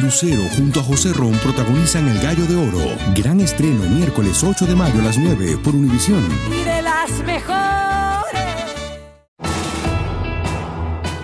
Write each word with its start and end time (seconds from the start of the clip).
Lucero 0.00 0.42
junto 0.56 0.80
a 0.80 0.82
José 0.82 1.12
Ron 1.12 1.32
protagonizan 1.38 2.08
El 2.08 2.18
Gallo 2.20 2.46
de 2.46 2.56
Oro. 2.56 2.96
Gran 3.14 3.40
estreno 3.40 3.84
miércoles 3.84 4.42
8 4.42 4.66
de 4.66 4.74
mayo 4.74 5.00
a 5.00 5.04
las 5.04 5.18
9 5.18 5.58
por 5.62 5.74
Univisión. 5.74 6.22
Y 6.50 6.64
de 6.64 6.82
las 6.82 7.10
mejores. 7.24 7.54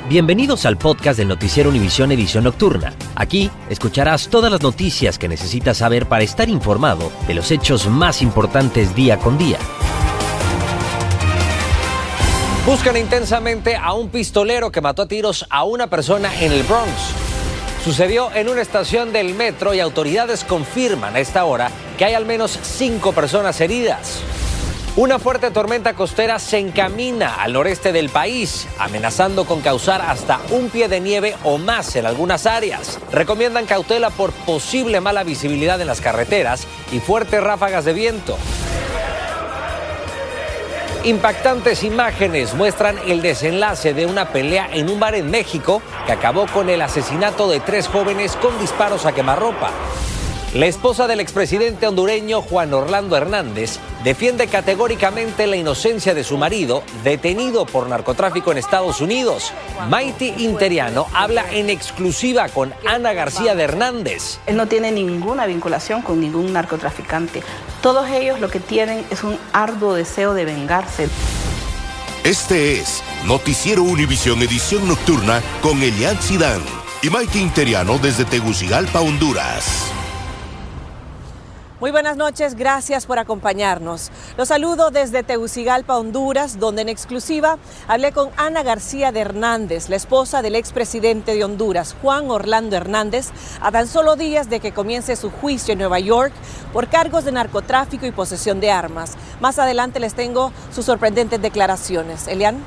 Bienvenidos 0.09 0.67
al 0.67 0.77
podcast 0.77 1.19
del 1.19 1.29
noticiero 1.29 1.71
Univisión 1.71 2.13
Edición 2.13 2.45
Nocturna. 2.45 2.95
Aquí 3.15 3.51
escucharás 3.69 4.29
todas 4.29 4.51
las 4.51 4.63
noticias 4.63 5.19
que 5.19 5.29
necesitas 5.29 5.79
saber 5.79 6.07
para 6.07 6.25
estar 6.25 6.49
informado 6.49 7.11
de 7.27 7.35
los 7.35 7.51
hechos 7.51 7.89
más 7.89 8.23
importantes 8.23 8.95
día 8.95 9.19
con 9.19 9.39
día. 9.39 9.59
Buscan 12.67 12.97
intensamente 12.97 13.75
a 13.75 13.95
un 13.95 14.11
pistolero 14.11 14.71
que 14.71 14.81
mató 14.81 15.03
a 15.03 15.09
tiros 15.09 15.47
a 15.49 15.65
una 15.65 15.89
persona 15.89 16.31
en 16.41 16.53
el 16.53 16.63
Bronx. 16.65 17.30
Sucedió 17.85 18.31
en 18.35 18.51
una 18.51 18.61
estación 18.61 19.11
del 19.11 19.35
metro 19.35 19.73
y 19.73 19.81
autoridades 19.81 20.45
confirman 20.45 21.17
a 21.17 21.21
esta 21.21 21.47
hora 21.47 21.71
que 21.97 22.05
hay 22.05 22.13
al 22.13 22.27
menos 22.27 22.59
cinco 22.63 23.13
personas 23.13 23.59
heridas. 23.61 24.21
Una 24.97 25.19
fuerte 25.19 25.51
tormenta 25.51 25.95
costera 25.95 26.39
se 26.39 26.59
encamina 26.59 27.37
al 27.37 27.55
noreste 27.55 27.93
del 27.93 28.11
país, 28.11 28.69
amenazando 28.79 29.47
con 29.47 29.63
causar 29.63 30.03
hasta 30.03 30.41
un 30.51 30.69
pie 30.69 30.89
de 30.89 31.01
nieve 31.01 31.37
o 31.43 31.57
más 31.57 31.97
en 31.97 32.05
algunas 32.05 32.45
áreas. 32.45 32.99
Recomiendan 33.13 33.65
cautela 33.65 34.11
por 34.11 34.33
posible 34.33 35.01
mala 35.01 35.23
visibilidad 35.23 35.81
en 35.81 35.87
las 35.87 36.03
carreteras 36.03 36.67
y 36.93 36.99
fuertes 37.01 37.43
ráfagas 37.43 37.87
de 37.87 37.95
viento. 37.95 38.37
Impactantes 41.05 41.83
imágenes 41.83 42.53
muestran 42.53 42.99
el 43.07 43.23
desenlace 43.23 43.95
de 43.95 44.05
una 44.05 44.33
pelea 44.33 44.69
en 44.71 44.91
un 44.91 45.01
bar 45.01 45.15
en 45.15 45.31
México 45.31 45.81
que 46.05 46.13
acabó 46.13 46.47
con 46.47 46.69
el 46.69 46.83
asesinato 46.83 47.49
de 47.49 47.59
tres 47.61 47.89
jóvenes 47.89 48.37
con 48.37 48.59
disparos 48.59 49.07
a 49.07 49.13
quemarropa. 49.13 49.71
La 50.55 50.67
esposa 50.67 51.07
del 51.07 51.21
expresidente 51.21 51.87
hondureño 51.87 52.43
Juan 52.43 52.75
Orlando 52.75 53.17
Hernández 53.17 53.79
defiende 54.03 54.49
categóricamente 54.49 55.47
la 55.47 55.55
inocencia 55.55 56.13
de 56.13 56.25
su 56.25 56.39
marido, 56.39 56.83
detenido 57.05 57.67
por 57.67 57.89
narcotráfico 57.89 58.51
en 58.51 58.59
Estados 58.59 59.01
Unidos. 59.01 59.53
Maiti 59.89 60.35
Interiano 60.39 61.07
habla 61.15 61.45
en 61.53 61.71
exclusiva 61.71 62.49
con 62.49 62.75
Ana 62.85 63.13
García 63.13 63.55
de 63.55 63.63
Hernández. 63.63 64.41
Él 64.47 64.57
no 64.57 64.67
tiene 64.67 64.91
ninguna 64.91 65.47
vinculación 65.47 66.03
con 66.03 66.21
ningún 66.21 66.53
narcotraficante. 66.53 67.45
Todos 67.81 68.09
ellos 68.11 68.41
lo 68.41 68.51
que 68.51 68.59
tienen 68.59 69.07
es 69.11 69.23
un 69.23 69.39
arduo 69.53 69.95
deseo 69.95 70.35
de 70.35 70.47
vengarse. 70.47 71.09
Este 72.25 72.81
es 72.81 73.05
Noticiero 73.25 73.85
Univisión 73.85 74.43
Edición 74.43 74.89
Nocturna 74.89 75.43
con 75.63 75.81
Elian 75.81 76.21
Sidán 76.21 76.61
y 77.03 77.09
Mike 77.09 77.39
Interiano 77.39 77.99
desde 77.99 78.25
Tegucigalpa, 78.25 79.01
Honduras. 79.01 79.93
Muy 81.81 81.93
buenas 81.93 82.19
noches, 82.19 82.57
gracias 82.57 83.07
por 83.07 83.19
acompañarnos. 83.19 84.11
Los 84.37 84.49
saludo 84.49 84.91
desde 84.91 85.23
Tegucigalpa, 85.23 85.97
Honduras, 85.97 86.59
donde 86.59 86.83
en 86.83 86.91
exclusiva 86.91 87.57
hablé 87.89 88.13
con 88.13 88.29
Ana 88.37 88.63
García 88.63 89.13
de 89.13 89.21
Hernández, 89.21 89.89
la 89.89 89.97
esposa 89.97 90.43
del 90.43 90.57
expresidente 90.57 91.35
de 91.35 91.43
Honduras, 91.43 91.97
Juan 92.03 92.31
Orlando 92.31 92.77
Hernández, 92.77 93.31
a 93.63 93.73
tan 93.73 93.89
solo 93.89 94.17
días 94.17 94.51
de 94.51 94.61
que 94.61 94.73
comience 94.73 95.17
su 95.17 95.31
juicio 95.31 95.73
en 95.73 95.79
Nueva 95.79 96.01
York 96.01 96.35
por 96.75 96.89
cargos 96.89 97.25
de 97.25 97.33
narcotráfico 97.33 98.05
y 98.05 98.13
posesión 98.13 98.61
de 98.61 98.71
armas. 98.71 99.17
Más 99.41 99.59
adelante 99.59 100.01
les 100.01 100.13
tengo 100.13 100.53
sus 100.75 100.85
sorprendentes 100.85 101.41
declaraciones. 101.41 102.29
Elian. 102.29 102.63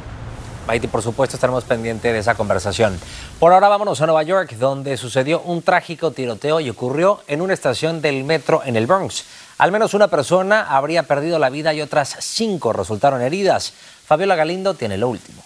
Maiti, 0.67 0.87
por 0.87 1.01
supuesto, 1.01 1.35
estaremos 1.35 1.65
pendientes 1.65 2.13
de 2.13 2.19
esa 2.19 2.35
conversación. 2.35 2.97
Por 3.39 3.51
ahora 3.51 3.67
vámonos 3.67 3.99
a 4.01 4.05
Nueva 4.05 4.23
York, 4.23 4.53
donde 4.57 4.95
sucedió 4.95 5.41
un 5.41 5.61
trágico 5.61 6.11
tiroteo 6.11 6.61
y 6.61 6.69
ocurrió 6.69 7.19
en 7.27 7.41
una 7.41 7.53
estación 7.53 8.01
del 8.01 8.23
metro 8.23 8.61
en 8.63 8.77
el 8.77 8.87
Bronx. 8.87 9.25
Al 9.57 9.71
menos 9.73 9.93
una 9.93 10.07
persona 10.07 10.61
habría 10.61 11.03
perdido 11.03 11.37
la 11.37 11.49
vida 11.49 11.73
y 11.73 11.81
otras 11.81 12.15
cinco 12.19 12.71
resultaron 12.71 13.21
heridas. 13.21 13.73
Fabiola 14.05 14.35
Galindo 14.35 14.73
tiene 14.73 14.97
lo 14.97 15.09
último. 15.09 15.43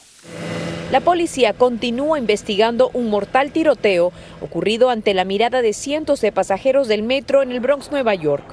La 0.91 1.01
policía 1.01 1.53
continúa 1.53 2.19
investigando 2.19 2.91
un 2.93 3.09
mortal 3.09 3.51
tiroteo 3.51 4.13
ocurrido 4.39 4.89
ante 4.89 5.13
la 5.13 5.25
mirada 5.25 5.61
de 5.61 5.73
cientos 5.73 6.21
de 6.21 6.31
pasajeros 6.31 6.87
del 6.87 7.03
metro 7.03 7.41
en 7.41 7.51
el 7.51 7.59
Bronx, 7.59 7.91
Nueva 7.91 8.13
York 8.13 8.45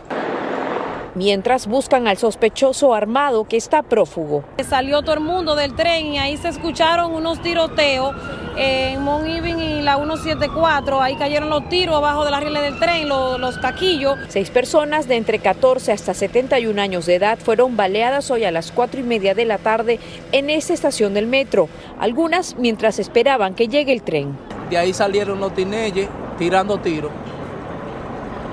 mientras 1.14 1.66
buscan 1.66 2.08
al 2.08 2.16
sospechoso 2.16 2.94
armado 2.94 3.44
que 3.44 3.56
está 3.56 3.82
prófugo. 3.82 4.44
Salió 4.68 5.02
todo 5.02 5.14
el 5.14 5.20
mundo 5.20 5.54
del 5.54 5.74
tren 5.74 6.06
y 6.06 6.18
ahí 6.18 6.36
se 6.36 6.48
escucharon 6.48 7.14
unos 7.14 7.40
tiroteos 7.40 8.14
en 8.56 9.02
Mount 9.02 9.26
Even 9.26 9.60
y 9.60 9.82
la 9.82 9.96
174. 9.96 11.00
Ahí 11.00 11.16
cayeron 11.16 11.50
los 11.50 11.68
tiros 11.68 11.96
abajo 11.96 12.24
de 12.24 12.30
la 12.30 12.40
rieles 12.40 12.62
del 12.62 12.78
tren, 12.78 13.08
los, 13.08 13.38
los 13.40 13.60
taquillos. 13.60 14.16
Seis 14.28 14.50
personas 14.50 15.08
de 15.08 15.16
entre 15.16 15.38
14 15.38 15.92
hasta 15.92 16.14
71 16.14 16.80
años 16.80 17.06
de 17.06 17.16
edad 17.16 17.38
fueron 17.38 17.76
baleadas 17.76 18.30
hoy 18.30 18.44
a 18.44 18.50
las 18.50 18.72
4 18.72 19.00
y 19.00 19.02
media 19.02 19.34
de 19.34 19.44
la 19.44 19.58
tarde 19.58 19.98
en 20.32 20.50
esta 20.50 20.72
estación 20.72 21.14
del 21.14 21.26
metro, 21.26 21.68
algunas 21.98 22.56
mientras 22.56 22.98
esperaban 22.98 23.54
que 23.54 23.68
llegue 23.68 23.92
el 23.92 24.02
tren. 24.02 24.36
De 24.70 24.78
ahí 24.78 24.92
salieron 24.92 25.40
los 25.40 25.54
tinelles 25.54 26.08
tirando 26.38 26.78
tiros. 26.78 27.10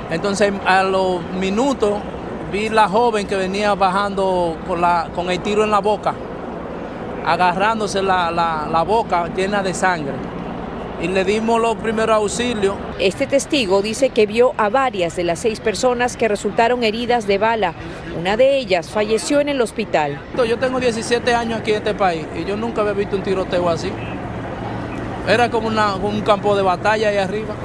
Entonces 0.09 0.51
a 0.65 0.83
los 0.83 1.23
minutos 1.39 1.93
vi 2.51 2.69
la 2.69 2.87
joven 2.89 3.25
que 3.27 3.35
venía 3.35 3.73
bajando 3.75 4.57
con, 4.67 4.81
la, 4.81 5.09
con 5.15 5.29
el 5.31 5.39
tiro 5.39 5.63
en 5.63 5.71
la 5.71 5.79
boca, 5.79 6.13
agarrándose 7.25 8.03
la, 8.03 8.29
la, 8.31 8.67
la 8.69 8.83
boca 8.83 9.27
llena 9.33 9.63
de 9.63 9.73
sangre. 9.73 10.13
Y 11.01 11.07
le 11.07 11.23
dimos 11.23 11.59
los 11.59 11.77
primeros 11.77 12.15
auxilios. 12.15 12.75
Este 12.99 13.25
testigo 13.25 13.81
dice 13.81 14.09
que 14.09 14.27
vio 14.27 14.53
a 14.57 14.69
varias 14.69 15.15
de 15.15 15.23
las 15.23 15.39
seis 15.39 15.59
personas 15.59 16.15
que 16.15 16.27
resultaron 16.27 16.83
heridas 16.83 17.25
de 17.25 17.39
bala. 17.39 17.73
Una 18.19 18.37
de 18.37 18.57
ellas 18.57 18.91
falleció 18.91 19.39
en 19.39 19.49
el 19.49 19.61
hospital. 19.61 20.19
Yo 20.47 20.59
tengo 20.59 20.79
17 20.79 21.33
años 21.33 21.61
aquí 21.61 21.71
en 21.71 21.77
este 21.77 21.95
país 21.95 22.27
y 22.39 22.45
yo 22.45 22.55
nunca 22.55 22.81
había 22.81 22.93
visto 22.93 23.15
un 23.15 23.23
tiroteo 23.23 23.67
así. 23.67 23.91
Era 25.27 25.51
como 25.51 25.67
una, 25.67 25.95
un 25.95 26.21
campo 26.21 26.55
de 26.55 26.63
batalla 26.63 27.09
ahí 27.09 27.17
arriba. 27.17 27.55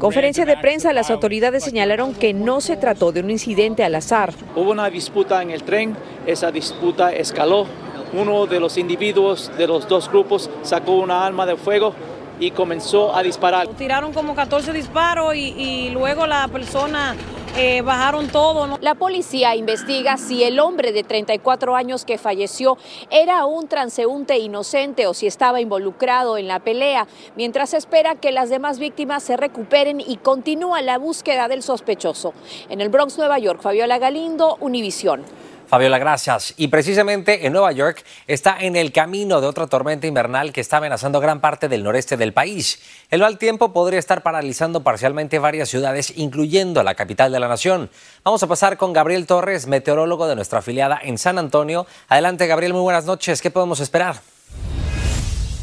Conferencia 0.00 0.44
de 0.44 0.56
prensa, 0.56 0.92
las 0.92 1.10
autoridades 1.10 1.62
señalaron 1.62 2.14
que 2.14 2.34
no 2.34 2.60
se 2.60 2.76
trató 2.76 3.12
de 3.12 3.20
un 3.20 3.30
incidente 3.30 3.84
al 3.84 3.94
azar. 3.94 4.32
Hubo 4.56 4.72
una 4.72 4.90
disputa 4.90 5.40
en 5.40 5.50
el 5.50 5.62
tren, 5.62 5.96
esa 6.26 6.50
disputa 6.50 7.12
escaló. 7.12 7.66
Uno 8.12 8.46
de 8.46 8.60
los 8.60 8.76
individuos 8.76 9.52
de 9.56 9.66
los 9.66 9.88
dos 9.88 10.10
grupos 10.10 10.50
sacó 10.62 10.92
una 10.92 11.24
arma 11.24 11.46
de 11.46 11.56
fuego 11.56 11.94
y 12.40 12.50
comenzó 12.50 13.14
a 13.14 13.22
disparar. 13.22 13.68
Tiraron 13.68 14.12
como 14.12 14.34
14 14.34 14.72
disparos 14.72 15.34
y, 15.34 15.54
y 15.56 15.90
luego 15.90 16.26
la 16.26 16.48
persona 16.48 17.14
eh, 17.56 17.82
bajaron 17.82 18.28
todo. 18.28 18.78
La 18.80 18.96
policía 18.96 19.54
investiga 19.54 20.16
si 20.16 20.42
el 20.42 20.58
hombre 20.58 20.90
de 20.90 21.04
34 21.04 21.76
años 21.76 22.04
que 22.04 22.18
falleció 22.18 22.76
era 23.10 23.46
un 23.46 23.68
transeúnte 23.68 24.38
inocente 24.38 25.06
o 25.06 25.14
si 25.14 25.28
estaba 25.28 25.60
involucrado 25.60 26.36
en 26.36 26.48
la 26.48 26.58
pelea, 26.58 27.06
mientras 27.36 27.72
espera 27.72 28.16
que 28.16 28.32
las 28.32 28.50
demás 28.50 28.80
víctimas 28.80 29.22
se 29.22 29.36
recuperen 29.36 30.00
y 30.00 30.16
continúa 30.16 30.82
la 30.82 30.98
búsqueda 30.98 31.46
del 31.46 31.62
sospechoso. 31.62 32.34
En 32.68 32.80
el 32.80 32.88
Bronx, 32.88 33.18
Nueva 33.18 33.38
York, 33.38 33.60
Fabiola 33.62 33.98
Galindo, 33.98 34.56
Univisión. 34.60 35.22
Fabiola, 35.66 35.98
gracias. 35.98 36.54
Y 36.56 36.68
precisamente 36.68 37.46
en 37.46 37.52
Nueva 37.52 37.72
York 37.72 38.04
está 38.26 38.56
en 38.60 38.76
el 38.76 38.92
camino 38.92 39.40
de 39.40 39.46
otra 39.46 39.66
tormenta 39.66 40.06
invernal 40.06 40.52
que 40.52 40.60
está 40.60 40.76
amenazando 40.76 41.20
gran 41.20 41.40
parte 41.40 41.68
del 41.68 41.82
noreste 41.82 42.16
del 42.16 42.32
país. 42.32 42.80
El 43.10 43.20
mal 43.20 43.38
tiempo 43.38 43.72
podría 43.72 43.98
estar 43.98 44.22
paralizando 44.22 44.82
parcialmente 44.82 45.38
varias 45.38 45.68
ciudades, 45.68 46.12
incluyendo 46.16 46.82
la 46.82 46.94
capital 46.94 47.32
de 47.32 47.40
la 47.40 47.48
nación. 47.48 47.90
Vamos 48.24 48.42
a 48.42 48.46
pasar 48.46 48.76
con 48.76 48.92
Gabriel 48.92 49.26
Torres, 49.26 49.66
meteorólogo 49.66 50.26
de 50.26 50.36
nuestra 50.36 50.58
afiliada 50.58 51.00
en 51.02 51.18
San 51.18 51.38
Antonio. 51.38 51.86
Adelante, 52.08 52.46
Gabriel, 52.46 52.74
muy 52.74 52.82
buenas 52.82 53.06
noches. 53.06 53.40
¿Qué 53.40 53.50
podemos 53.50 53.80
esperar? 53.80 54.33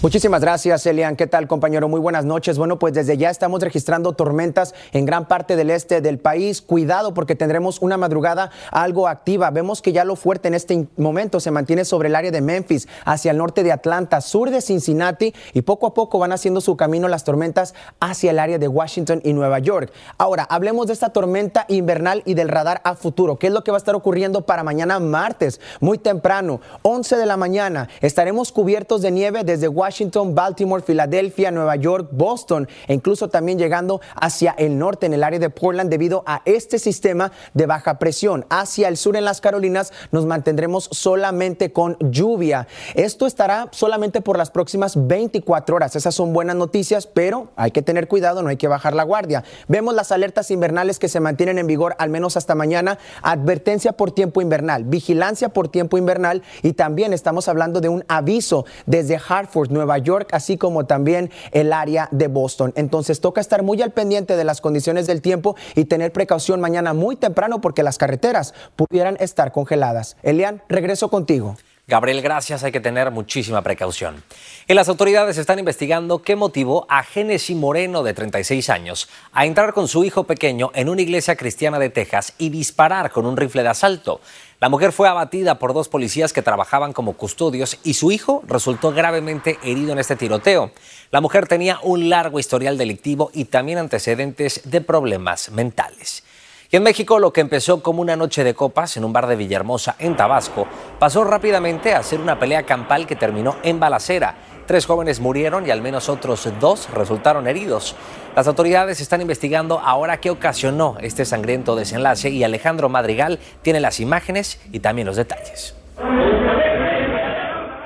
Muchísimas 0.02 0.42
gracias, 0.42 0.84
Elian. 0.88 1.16
¿Qué 1.16 1.28
tal, 1.28 1.48
compañero? 1.48 1.88
Muy 1.88 2.00
buenas 2.00 2.26
noches. 2.26 2.58
Bueno, 2.58 2.80
pues 2.80 2.96
desde 2.96 3.18
ya 3.18 3.30
estamos 3.30 3.62
registrando 3.62 4.14
tormentas 4.14 4.74
en 4.94 5.06
gran 5.06 5.28
parte 5.28 5.56
del 5.56 5.70
este 5.70 6.02
del 6.02 6.18
país. 6.18 6.64
Cuidado 6.64 7.14
porque 7.14 7.36
tendremos 7.36 7.80
una 7.84 7.98
madrugada 7.98 8.50
algo 8.72 9.08
activa. 9.08 9.52
Vemos 9.52 9.84
que 9.84 9.92
ya 9.92 10.04
lo 10.04 10.16
fuerte 10.16 10.48
en 10.48 10.56
este 10.56 10.88
momento 10.98 11.40
se 11.40 11.52
mantiene 11.52 11.86
sobre 11.86 12.10
el 12.10 12.16
área 12.16 12.32
de 12.32 12.42
Memphis, 12.42 12.88
hacia 13.06 13.30
el 13.30 13.38
norte 13.38 13.62
de 13.62 13.72
Atlanta, 13.72 14.22
sur 14.22 14.50
de 14.50 14.62
Cincinnati 14.62 15.36
y 15.54 15.62
poco 15.62 15.86
a 15.86 15.94
poco 15.94 16.18
van 16.18 16.32
haciendo 16.32 16.62
su 16.62 16.76
camino 16.76 17.08
las 17.08 17.24
tormentas 17.24 17.76
hacia 18.00 18.32
el 18.32 18.40
área 18.40 18.58
de 18.58 18.68
Washington 18.68 19.22
y 19.24 19.34
Nueva 19.34 19.60
York. 19.60 19.94
Ahora, 20.18 20.48
hablemos 20.50 20.88
de 20.88 20.94
esta 20.94 21.10
tormenta 21.10 21.66
invernal 21.68 22.24
y 22.26 22.34
del 22.34 22.50
radar 22.50 22.82
a 22.86 22.96
futuro. 22.96 23.38
¿Qué 23.38 23.48
es 23.48 23.54
lo 23.54 23.64
que 23.64 23.70
va 23.70 23.78
a 23.78 23.84
estar 23.86 23.94
ocurriendo 23.94 24.48
para 24.48 24.64
mañana 24.64 25.00
martes? 25.00 25.62
Muy 25.80 26.00
temprano, 26.00 26.60
11 26.82 27.18
de 27.18 27.26
la 27.28 27.38
mañana. 27.38 27.88
Estaremos 28.02 28.52
cubiertos 28.52 29.04
de 29.04 29.12
nieve 29.12 29.44
desde 29.44 29.68
Washington 29.68 29.91
Washington, 29.92 30.34
Baltimore, 30.34 30.82
Filadelfia, 30.82 31.52
Nueva 31.52 31.76
York, 31.76 32.08
Boston 32.14 32.66
e 32.88 32.94
incluso 32.94 33.28
también 33.28 33.60
llegando 33.60 34.00
hacia 34.16 34.52
el 34.52 34.80
norte 34.80 35.06
en 35.06 35.14
el 35.14 35.22
área 35.22 35.38
de 35.38 35.50
Portland 35.50 35.90
debido 35.90 36.24
a 36.26 36.42
este 36.46 36.80
sistema 36.80 37.34
de 37.54 37.66
baja 37.66 38.00
presión. 38.00 38.46
Hacia 38.50 38.88
el 38.88 38.96
sur 38.96 39.18
en 39.18 39.26
las 39.26 39.42
Carolinas 39.42 39.92
nos 40.12 40.26
mantendremos 40.26 40.88
solamente 40.94 41.74
con 41.74 41.98
lluvia. 42.00 42.70
Esto 42.96 43.26
estará 43.26 43.68
solamente 43.72 44.22
por 44.22 44.38
las 44.38 44.50
próximas 44.50 44.94
24 44.96 45.76
horas. 45.76 45.98
Esas 45.98 46.16
son 46.16 46.32
buenas 46.32 46.56
noticias, 46.56 47.06
pero 47.06 47.50
hay 47.58 47.72
que 47.72 47.82
tener 47.82 48.08
cuidado, 48.08 48.42
no 48.42 48.48
hay 48.48 48.56
que 48.56 48.70
bajar 48.70 48.96
la 48.96 49.04
guardia. 49.04 49.44
Vemos 49.68 49.94
las 49.94 50.14
alertas 50.14 50.52
invernales 50.52 51.00
que 51.00 51.10
se 51.10 51.20
mantienen 51.20 51.60
en 51.60 51.68
vigor 51.68 51.98
al 52.00 52.10
menos 52.10 52.38
hasta 52.38 52.56
mañana. 52.56 52.98
Advertencia 53.24 53.92
por 53.92 54.12
tiempo 54.12 54.42
invernal, 54.42 54.86
vigilancia 54.86 55.50
por 55.50 55.68
tiempo 55.68 55.98
invernal 55.98 56.44
y 56.62 56.72
también 56.72 57.12
estamos 57.12 57.50
hablando 57.50 57.82
de 57.82 57.90
un 57.90 58.06
aviso 58.08 58.66
desde 58.86 59.20
Hartford, 59.28 59.70
Nueva 59.82 59.98
York, 59.98 60.30
así 60.32 60.58
como 60.58 60.86
también 60.86 61.32
el 61.52 61.74
área 61.74 62.08
de 62.12 62.28
Boston. 62.28 62.72
Entonces 62.76 63.20
toca 63.20 63.42
estar 63.42 63.64
muy 63.64 63.82
al 63.82 63.92
pendiente 63.92 64.38
de 64.38 64.44
las 64.44 64.62
condiciones 64.62 65.08
del 65.08 65.22
tiempo 65.22 65.56
y 65.76 65.86
tener 65.86 66.12
precaución 66.12 66.62
mañana 66.62 66.94
muy 66.94 67.16
temprano 67.16 67.62
porque 67.62 67.84
las 67.84 67.98
carreteras 67.98 68.54
pudieran 68.76 69.18
estar 69.20 69.52
congeladas. 69.52 70.18
Elian, 70.24 70.62
regreso 70.70 71.10
contigo. 71.10 71.56
Gabriel, 71.88 72.22
gracias. 72.22 72.64
Hay 72.64 72.72
que 72.72 72.80
tener 72.80 73.12
muchísima 73.12 73.62
precaución. 73.64 74.24
Y 74.66 74.74
las 74.74 74.88
autoridades 74.88 75.38
están 75.38 75.60
investigando 75.60 76.22
qué 76.22 76.38
motivó 76.38 76.86
a 76.88 77.04
Genesis 77.04 77.58
Moreno, 77.58 78.02
de 78.02 78.14
36 78.14 78.70
años, 78.70 79.10
a 79.34 79.46
entrar 79.46 79.74
con 79.74 79.90
su 79.90 80.06
hijo 80.06 80.24
pequeño 80.24 80.72
en 80.74 80.88
una 80.88 81.02
iglesia 81.02 81.36
cristiana 81.36 81.80
de 81.80 81.90
Texas 81.90 82.34
y 82.38 82.48
disparar 82.48 83.12
con 83.12 83.26
un 83.26 83.36
rifle 83.36 83.64
de 83.64 83.70
asalto. 83.70 84.22
La 84.62 84.70
mujer 84.70 84.92
fue 84.92 85.10
abatida 85.10 85.58
por 85.58 85.74
dos 85.74 85.90
policías 85.90 86.34
que 86.34 86.44
trabajaban 86.44 86.94
como 86.94 87.14
custodios 87.14 87.80
y 87.84 87.96
su 87.96 88.12
hijo 88.12 88.44
resultó 88.46 88.92
gravemente 88.92 89.58
herido 89.64 89.92
en 89.92 89.98
este 89.98 90.16
tiroteo. 90.16 90.70
La 91.10 91.20
mujer 91.20 91.48
tenía 91.48 91.80
un 91.82 92.10
largo 92.10 92.38
historial 92.38 92.78
delictivo 92.78 93.32
y 93.34 93.46
también 93.46 93.80
antecedentes 93.80 94.62
de 94.66 94.82
problemas 94.82 95.50
mentales. 95.50 96.24
Y 96.70 96.76
en 96.76 96.84
México 96.84 97.18
lo 97.18 97.34
que 97.34 97.42
empezó 97.42 97.82
como 97.82 98.04
una 98.04 98.16
noche 98.16 98.44
de 98.44 98.54
copas 98.54 98.96
en 98.98 99.04
un 99.04 99.12
bar 99.12 99.26
de 99.26 99.36
Villahermosa, 99.36 99.96
en 99.98 100.16
Tabasco, 100.16 100.68
pasó 101.00 101.24
rápidamente 101.24 101.96
a 101.96 102.04
ser 102.04 102.20
una 102.20 102.38
pelea 102.38 102.64
campal 102.64 103.08
que 103.08 103.16
terminó 103.16 103.56
en 103.64 103.80
balacera. 103.80 104.36
Tres 104.72 104.86
jóvenes 104.86 105.20
murieron 105.20 105.68
y 105.68 105.70
al 105.70 105.82
menos 105.82 106.08
otros 106.08 106.48
dos 106.62 106.90
resultaron 106.94 107.46
heridos. 107.46 107.94
Las 108.38 108.48
autoridades 108.48 109.02
están 109.02 109.20
investigando 109.20 109.80
ahora 109.80 110.22
qué 110.22 110.30
ocasionó 110.30 110.96
este 111.02 111.26
sangriento 111.26 111.76
desenlace 111.76 112.30
y 112.30 112.46
Alejandro 112.46 112.88
Madrigal 112.88 113.38
tiene 113.64 113.82
las 113.82 114.00
imágenes 114.00 114.62
y 114.72 114.80
también 114.80 115.08
los 115.08 115.18
detalles. 115.18 115.76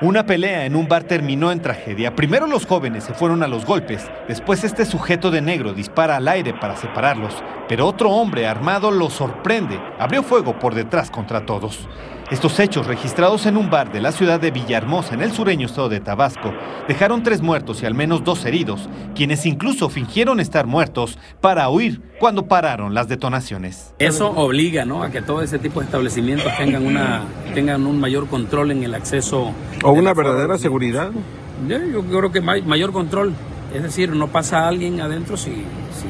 Una 0.00 0.26
pelea 0.26 0.64
en 0.64 0.76
un 0.76 0.86
bar 0.86 1.02
terminó 1.02 1.50
en 1.50 1.60
tragedia. 1.60 2.14
Primero 2.14 2.46
los 2.46 2.66
jóvenes 2.66 3.02
se 3.02 3.14
fueron 3.14 3.42
a 3.42 3.48
los 3.48 3.66
golpes, 3.66 4.08
después 4.28 4.62
este 4.62 4.84
sujeto 4.84 5.32
de 5.32 5.40
negro 5.40 5.72
dispara 5.72 6.14
al 6.14 6.28
aire 6.28 6.54
para 6.54 6.76
separarlos, 6.76 7.34
pero 7.66 7.88
otro 7.88 8.10
hombre 8.10 8.46
armado 8.46 8.92
los 8.92 9.12
sorprende, 9.12 9.80
abrió 9.98 10.22
fuego 10.22 10.56
por 10.60 10.76
detrás 10.76 11.10
contra 11.10 11.44
todos. 11.44 11.88
Estos 12.28 12.58
hechos, 12.58 12.88
registrados 12.88 13.46
en 13.46 13.56
un 13.56 13.70
bar 13.70 13.92
de 13.92 14.00
la 14.00 14.10
ciudad 14.10 14.40
de 14.40 14.50
Villahermosa, 14.50 15.14
en 15.14 15.22
el 15.22 15.30
sureño 15.30 15.66
estado 15.66 15.88
de 15.88 16.00
Tabasco, 16.00 16.52
dejaron 16.88 17.22
tres 17.22 17.40
muertos 17.40 17.84
y 17.84 17.86
al 17.86 17.94
menos 17.94 18.24
dos 18.24 18.44
heridos, 18.44 18.88
quienes 19.14 19.46
incluso 19.46 19.88
fingieron 19.88 20.40
estar 20.40 20.66
muertos 20.66 21.20
para 21.40 21.68
huir 21.68 22.02
cuando 22.18 22.48
pararon 22.48 22.94
las 22.94 23.06
detonaciones. 23.06 23.94
Eso 24.00 24.30
obliga 24.30 24.84
¿no? 24.84 25.04
a 25.04 25.10
que 25.10 25.22
todo 25.22 25.40
ese 25.40 25.60
tipo 25.60 25.78
de 25.78 25.86
establecimientos 25.86 26.52
tengan, 26.58 26.84
una, 26.84 27.22
tengan 27.54 27.86
un 27.86 28.00
mayor 28.00 28.26
control 28.26 28.72
en 28.72 28.82
el 28.82 28.96
acceso. 28.96 29.52
¿O 29.84 29.92
una 29.92 30.12
verdadera 30.12 30.58
seguridad? 30.58 31.12
Yo, 31.68 31.78
yo 31.78 32.02
creo 32.02 32.32
que 32.32 32.40
mayor 32.40 32.90
control. 32.90 33.34
Es 33.72 33.84
decir, 33.84 34.10
no 34.16 34.26
pasa 34.26 34.66
alguien 34.66 35.00
adentro 35.00 35.36
si, 35.36 35.50
si 35.50 36.08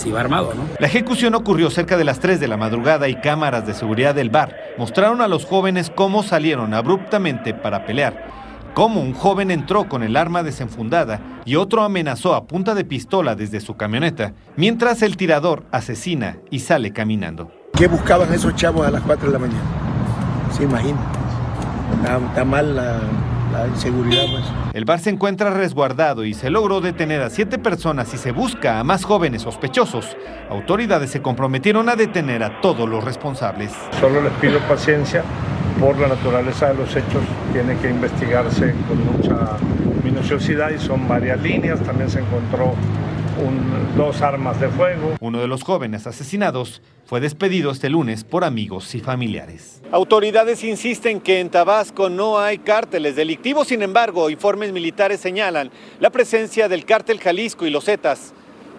si 0.00 0.10
va 0.10 0.20
armado, 0.20 0.54
¿no? 0.54 0.64
La 0.78 0.86
ejecución 0.86 1.34
ocurrió 1.34 1.70
cerca 1.70 1.96
de 1.96 2.04
las 2.04 2.20
3 2.20 2.40
de 2.40 2.48
la 2.48 2.56
madrugada 2.56 3.08
y 3.08 3.16
cámaras 3.16 3.66
de 3.66 3.74
seguridad 3.74 4.14
del 4.14 4.30
bar 4.30 4.56
mostraron 4.80 5.20
a 5.20 5.28
los 5.28 5.44
jóvenes 5.44 5.92
cómo 5.94 6.22
salieron 6.22 6.72
abruptamente 6.72 7.52
para 7.52 7.84
pelear. 7.84 8.24
Cómo 8.72 9.02
un 9.02 9.12
joven 9.12 9.50
entró 9.50 9.90
con 9.90 10.02
el 10.02 10.16
arma 10.16 10.42
desenfundada 10.42 11.20
y 11.44 11.56
otro 11.56 11.82
amenazó 11.82 12.34
a 12.34 12.46
punta 12.46 12.74
de 12.74 12.86
pistola 12.86 13.34
desde 13.34 13.60
su 13.60 13.76
camioneta, 13.76 14.32
mientras 14.56 15.02
el 15.02 15.18
tirador 15.18 15.64
asesina 15.70 16.38
y 16.50 16.60
sale 16.60 16.94
caminando. 16.94 17.52
¿Qué 17.74 17.88
buscaban 17.88 18.32
esos 18.32 18.54
chavos 18.54 18.86
a 18.86 18.90
las 18.90 19.02
4 19.02 19.26
de 19.26 19.32
la 19.34 19.38
mañana? 19.38 19.60
Se 20.50 20.64
imagina. 20.64 20.98
está 22.30 22.46
mal 22.46 22.74
la, 22.74 23.00
la 23.60 23.68
inseguridad. 23.68 24.24
Pues. 24.30 24.44
El 24.72 24.84
bar 24.84 25.00
se 25.00 25.10
encuentra 25.10 25.50
resguardado 25.50 26.24
y 26.24 26.34
se 26.34 26.50
logró 26.50 26.80
detener 26.80 27.22
a 27.22 27.30
siete 27.30 27.58
personas 27.58 28.12
y 28.14 28.18
se 28.18 28.32
busca 28.32 28.80
a 28.80 28.84
más 28.84 29.04
jóvenes 29.04 29.42
sospechosos. 29.42 30.16
Autoridades 30.48 31.10
se 31.10 31.22
comprometieron 31.22 31.88
a 31.88 31.96
detener 31.96 32.42
a 32.42 32.60
todos 32.60 32.88
los 32.88 33.04
responsables. 33.04 33.72
Solo 34.00 34.22
les 34.22 34.32
pido 34.34 34.58
paciencia 34.60 35.22
por 35.78 35.98
la 35.98 36.08
naturaleza 36.08 36.68
de 36.68 36.74
los 36.74 36.90
hechos. 36.94 37.22
Tiene 37.52 37.76
que 37.78 37.90
investigarse 37.90 38.74
con 38.88 39.04
mucha 39.04 39.56
minuciosidad 40.02 40.70
y 40.70 40.78
son 40.78 41.06
varias 41.08 41.40
líneas. 41.40 41.80
También 41.80 42.10
se 42.10 42.20
encontró 42.20 42.74
dos 43.96 44.22
armas 44.22 44.60
de 44.60 44.68
fuego. 44.68 45.16
Uno 45.20 45.40
de 45.40 45.46
los 45.48 45.62
jóvenes 45.62 46.06
asesinados 46.06 46.82
fue 47.06 47.20
despedido 47.20 47.70
este 47.70 47.88
lunes 47.88 48.24
por 48.24 48.44
amigos 48.44 48.94
y 48.94 49.00
familiares. 49.00 49.82
Autoridades 49.90 50.62
insisten 50.64 51.20
que 51.20 51.40
en 51.40 51.50
Tabasco 51.50 52.08
no 52.08 52.38
hay 52.38 52.58
cárteles 52.58 53.16
delictivos, 53.16 53.68
sin 53.68 53.82
embargo, 53.82 54.30
informes 54.30 54.72
militares 54.72 55.20
señalan 55.20 55.70
la 55.98 56.10
presencia 56.10 56.68
del 56.68 56.84
cártel 56.84 57.18
Jalisco 57.18 57.66
y 57.66 57.70
los 57.70 57.84
Zetas 57.84 58.32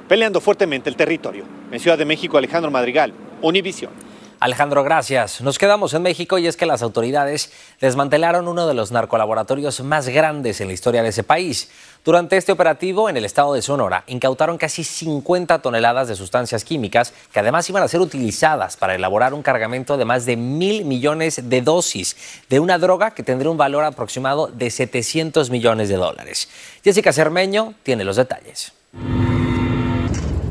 peleando 0.07 0.41
fuertemente 0.41 0.89
el 0.89 0.95
territorio. 0.95 1.45
En 1.71 1.79
Ciudad 1.79 1.97
de 1.97 2.05
México, 2.05 2.37
Alejandro 2.37 2.69
Madrigal, 2.69 3.13
Univisión. 3.41 4.10
Alejandro, 4.41 4.83
gracias. 4.83 5.39
Nos 5.41 5.59
quedamos 5.59 5.93
en 5.93 6.01
México 6.01 6.39
y 6.39 6.47
es 6.47 6.57
que 6.57 6.65
las 6.65 6.81
autoridades 6.81 7.51
desmantelaron 7.79 8.47
uno 8.47 8.65
de 8.65 8.73
los 8.73 8.91
narcolaboratorios 8.91 9.81
más 9.81 10.09
grandes 10.09 10.59
en 10.61 10.67
la 10.67 10.73
historia 10.73 11.03
de 11.03 11.09
ese 11.09 11.21
país. 11.21 11.69
Durante 12.03 12.37
este 12.37 12.51
operativo 12.51 13.07
en 13.07 13.17
el 13.17 13.25
estado 13.25 13.53
de 13.53 13.61
Sonora 13.61 14.03
incautaron 14.07 14.57
casi 14.57 14.83
50 14.83 15.61
toneladas 15.61 16.07
de 16.07 16.15
sustancias 16.15 16.63
químicas 16.63 17.13
que 17.31 17.39
además 17.39 17.69
iban 17.69 17.83
a 17.83 17.87
ser 17.87 18.01
utilizadas 18.01 18.77
para 18.77 18.95
elaborar 18.95 19.35
un 19.35 19.43
cargamento 19.43 19.95
de 19.95 20.05
más 20.05 20.25
de 20.25 20.37
mil 20.37 20.85
millones 20.85 21.47
de 21.47 21.61
dosis 21.61 22.17
de 22.49 22.59
una 22.59 22.79
droga 22.79 23.11
que 23.11 23.21
tendría 23.21 23.51
un 23.51 23.57
valor 23.57 23.83
aproximado 23.83 24.47
de 24.47 24.71
700 24.71 25.51
millones 25.51 25.87
de 25.87 25.97
dólares. 25.97 26.49
Jessica 26.83 27.13
Cermeño 27.13 27.75
tiene 27.83 28.03
los 28.03 28.15
detalles. 28.15 28.73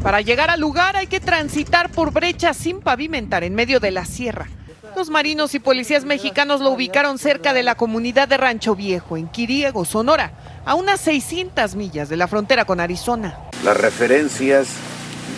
Para 0.02 0.23
llegar 0.23 0.49
al 0.49 0.61
lugar 0.61 0.97
hay 0.97 1.07
que 1.07 1.21
transitar 1.21 1.90
por 1.90 2.11
brechas 2.11 2.57
sin 2.57 2.80
pavimentar 2.80 3.45
en 3.45 3.54
medio 3.54 3.80
de 3.80 3.90
la 3.90 4.07
sierra. 4.07 4.49
Los 4.97 5.11
marinos 5.11 5.54
y 5.54 5.59
policías 5.59 6.04
mexicanos 6.04 6.61
lo 6.61 6.71
ubicaron 6.71 7.19
cerca 7.19 7.52
de 7.52 7.62
la 7.62 7.75
comunidad 7.75 8.26
de 8.26 8.38
Rancho 8.38 8.75
Viejo, 8.75 9.16
en 9.19 9.28
Quiriego, 9.28 9.85
Sonora, 9.85 10.33
a 10.64 10.75
unas 10.75 11.00
600 11.00 11.75
millas 11.75 12.09
de 12.09 12.16
la 12.16 12.28
frontera 12.28 12.64
con 12.64 12.80
Arizona. 12.80 13.38
Las 13.62 13.76
referencias 13.76 14.69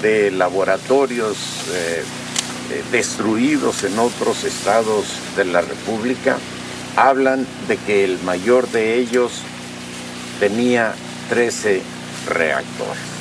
de 0.00 0.31
laboratorios 0.31 1.37
eh, 1.71 2.02
eh, 2.71 2.83
destruidos 2.92 3.83
en 3.83 3.99
otros 3.99 4.45
estados 4.45 5.07
de 5.37 5.45
la 5.45 5.61
República 5.61 6.38
hablan 6.97 7.47
de 7.69 7.76
que 7.78 8.04
el 8.04 8.19
mayor 8.23 8.69
de 8.71 8.95
ellos 8.95 9.42
tenía 10.40 10.95
13 11.28 11.83
reactores. 12.28 13.12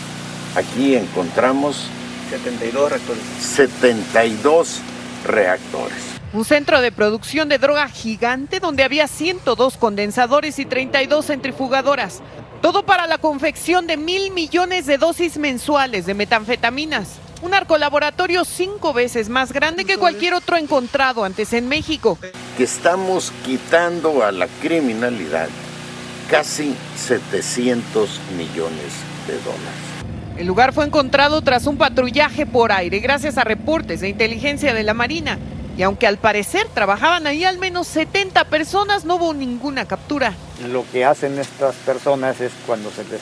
Aquí 0.55 0.95
encontramos 0.95 1.87
72 2.29 2.89
reactores. 2.89 3.23
72 3.39 4.81
reactores. 5.25 5.97
Un 6.33 6.43
centro 6.43 6.81
de 6.81 6.91
producción 6.91 7.47
de 7.47 7.57
droga 7.57 7.87
gigante 7.87 8.59
donde 8.59 8.83
había 8.83 9.07
102 9.07 9.77
condensadores 9.77 10.59
y 10.59 10.65
32 10.65 11.27
centrifugadoras. 11.27 12.21
Todo 12.61 12.83
para 12.83 13.07
la 13.07 13.17
confección 13.17 13.87
de 13.87 13.95
mil 13.95 14.31
millones 14.31 14.85
de 14.85 14.97
dosis 14.97 15.37
mensuales 15.37 16.05
de 16.05 16.13
metanfetaminas. 16.13 17.19
Un 17.41 17.53
arcolaboratorio 17.53 18.43
cinco 18.43 18.93
veces 18.93 19.29
más 19.29 19.53
grande 19.53 19.85
que 19.85 19.97
cualquier 19.97 20.33
otro 20.33 20.57
encontrado 20.57 21.23
antes 21.23 21.53
en 21.53 21.67
México. 21.69 22.17
Que 22.57 22.63
estamos 22.63 23.31
quitando 23.45 24.23
a 24.23 24.31
la 24.31 24.47
criminalidad 24.61 25.47
casi 26.29 26.75
700 26.97 28.19
millones 28.37 28.93
de 29.27 29.33
dólares. 29.39 29.90
El 30.41 30.47
lugar 30.47 30.73
fue 30.73 30.85
encontrado 30.85 31.43
tras 31.43 31.67
un 31.67 31.77
patrullaje 31.77 32.47
por 32.47 32.71
aire 32.71 32.97
gracias 32.97 33.37
a 33.37 33.43
reportes 33.43 34.01
de 34.01 34.09
inteligencia 34.09 34.73
de 34.73 34.81
la 34.81 34.95
Marina. 34.95 35.37
Y 35.77 35.83
aunque 35.83 36.07
al 36.07 36.17
parecer 36.17 36.67
trabajaban 36.73 37.27
ahí 37.27 37.45
al 37.45 37.59
menos 37.59 37.85
70 37.85 38.45
personas, 38.45 39.05
no 39.05 39.17
hubo 39.17 39.35
ninguna 39.35 39.85
captura. 39.85 40.33
Lo 40.67 40.83
que 40.91 41.05
hacen 41.05 41.37
estas 41.37 41.75
personas 41.75 42.41
es 42.41 42.51
cuando 42.65 42.89
se 42.89 43.03
les 43.03 43.21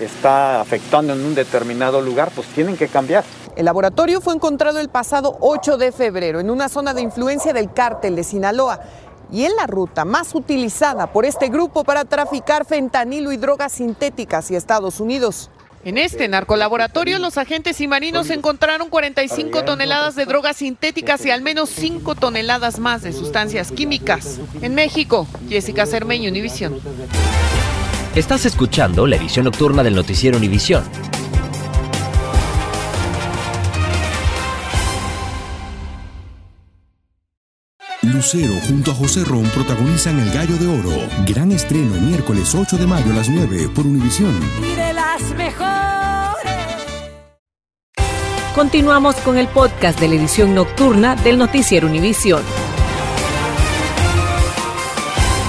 está 0.00 0.60
afectando 0.60 1.14
en 1.14 1.24
un 1.24 1.34
determinado 1.34 2.02
lugar, 2.02 2.30
pues 2.36 2.46
tienen 2.48 2.76
que 2.76 2.88
cambiar. 2.88 3.24
El 3.56 3.64
laboratorio 3.64 4.20
fue 4.20 4.34
encontrado 4.34 4.80
el 4.80 4.90
pasado 4.90 5.38
8 5.40 5.78
de 5.78 5.92
febrero 5.92 6.40
en 6.40 6.50
una 6.50 6.68
zona 6.68 6.92
de 6.92 7.00
influencia 7.00 7.54
del 7.54 7.72
cártel 7.72 8.16
de 8.16 8.22
Sinaloa 8.22 8.80
y 9.32 9.44
en 9.44 9.56
la 9.56 9.66
ruta 9.66 10.04
más 10.04 10.34
utilizada 10.34 11.06
por 11.10 11.24
este 11.24 11.48
grupo 11.48 11.84
para 11.84 12.04
traficar 12.04 12.66
fentanilo 12.66 13.32
y 13.32 13.38
drogas 13.38 13.72
sintéticas 13.72 14.44
hacia 14.44 14.58
Estados 14.58 15.00
Unidos. 15.00 15.48
En 15.82 15.96
este 15.96 16.28
narcolaboratorio, 16.28 17.18
los 17.18 17.38
agentes 17.38 17.80
y 17.80 17.88
marinos 17.88 18.28
encontraron 18.28 18.90
45 18.90 19.64
toneladas 19.64 20.14
de 20.14 20.26
drogas 20.26 20.58
sintéticas 20.58 21.24
y 21.24 21.30
al 21.30 21.40
menos 21.40 21.70
5 21.70 22.16
toneladas 22.16 22.78
más 22.78 23.00
de 23.00 23.14
sustancias 23.14 23.72
químicas. 23.72 24.40
En 24.60 24.74
México, 24.74 25.26
Jessica 25.48 25.86
Cermeño, 25.86 26.28
Univisión. 26.28 26.78
Estás 28.14 28.44
escuchando 28.44 29.06
la 29.06 29.16
edición 29.16 29.46
nocturna 29.46 29.82
del 29.82 29.94
noticiero 29.94 30.36
Univisión. 30.36 30.84
Lucero 38.20 38.52
junto 38.68 38.90
a 38.90 38.94
José 38.94 39.24
Ron 39.24 39.44
protagonizan 39.44 40.20
El 40.20 40.30
Gallo 40.30 40.54
de 40.58 40.66
Oro. 40.66 40.90
Gran 41.26 41.52
estreno 41.52 41.94
miércoles 42.02 42.54
8 42.54 42.76
de 42.76 42.86
mayo 42.86 43.12
a 43.12 43.14
las 43.14 43.30
9 43.30 43.70
por 43.74 43.86
Univisión. 43.86 44.38
Y 44.62 44.74
de 44.74 44.92
las 44.92 45.22
mejores. 45.34 46.52
Continuamos 48.54 49.16
con 49.16 49.38
el 49.38 49.48
podcast 49.48 49.98
de 49.98 50.08
la 50.08 50.16
edición 50.16 50.54
nocturna 50.54 51.16
del 51.16 51.38
noticiero 51.38 51.86
Univisión. 51.86 52.42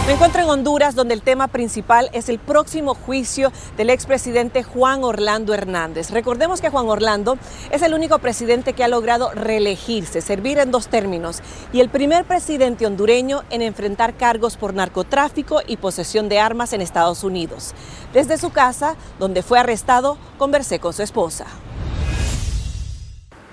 Me 0.08 0.14
encuentro 0.14 0.42
en 0.42 0.50
Honduras, 0.50 0.96
donde 0.96 1.14
el 1.14 1.22
tema 1.22 1.48
principal 1.48 2.10
es 2.12 2.28
el 2.28 2.40
próximo 2.40 2.96
juicio 2.96 3.52
del 3.78 3.92
expresidente 3.92 4.64
Juan 4.64 5.04
Orlando 5.04 5.54
Hernández. 5.54 6.10
Recordemos 6.10 6.60
que 6.60 6.70
Juan 6.70 6.88
Orlando 6.90 7.38
es 7.70 7.84
el 7.84 7.94
único 7.94 8.18
presidente 8.18 8.74
que 8.74 8.84
ha 8.84 8.88
logrado 8.88 9.32
reelegirse, 9.32 10.22
servir 10.22 10.58
en 10.58 10.72
dos 10.72 10.88
términos, 10.88 11.42
y 11.72 11.82
el 11.82 11.90
primer 11.90 12.26
presidente 12.26 12.88
hondureño 12.88 13.44
en 13.52 13.62
enfrentar 13.62 14.16
cargos 14.16 14.58
por 14.58 14.74
narcotráfico 14.74 15.62
y 15.66 15.78
posesión 15.78 16.30
de 16.30 16.40
armas 16.40 16.74
en 16.74 16.82
Estados 16.82 17.24
Unidos. 17.24 17.74
Desde 18.12 18.40
su 18.40 18.50
casa, 18.50 18.96
donde 19.20 19.44
fue 19.44 19.60
arrestado, 19.60 20.18
conversé 20.40 20.80
con 20.80 20.94
su 20.94 21.04
esposa. 21.04 21.46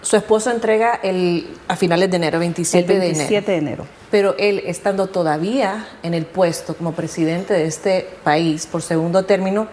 Su 0.00 0.16
esposo 0.16 0.50
entrega 0.50 0.94
el, 1.02 1.58
a 1.68 1.76
finales 1.76 2.10
de 2.10 2.16
enero, 2.16 2.38
27, 2.38 2.90
el 2.94 3.00
27 3.00 3.52
de 3.52 3.58
enero. 3.58 3.97
Pero 4.10 4.34
él, 4.38 4.62
estando 4.64 5.06
todavía 5.08 5.86
en 6.02 6.14
el 6.14 6.24
puesto 6.24 6.74
como 6.74 6.92
presidente 6.92 7.54
de 7.54 7.66
este 7.66 8.08
país 8.24 8.66
por 8.66 8.82
segundo 8.82 9.24
término, 9.24 9.68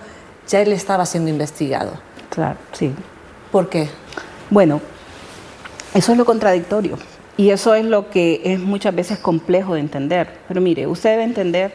ya 0.48 0.62
él 0.62 0.74
estaba 0.74 1.06
siendo 1.06 1.30
investigado. 1.30 1.94
Claro, 2.30 2.58
sí. 2.74 2.94
¿Por 3.52 3.70
qué? 3.70 3.88
Bueno, 4.50 4.82
eso 5.94 6.12
es 6.12 6.18
lo 6.18 6.26
contradictorio 6.26 6.98
y 7.38 7.52
eso 7.52 7.74
es 7.74 7.86
lo 7.86 8.10
que 8.10 8.42
es 8.44 8.60
muchas 8.60 8.94
veces 8.94 9.20
complejo 9.20 9.76
de 9.76 9.80
entender. 9.80 10.30
Pero 10.48 10.62
mire, 10.62 10.88
usted 10.88 11.12
debe 11.12 11.24
entender 11.24 11.74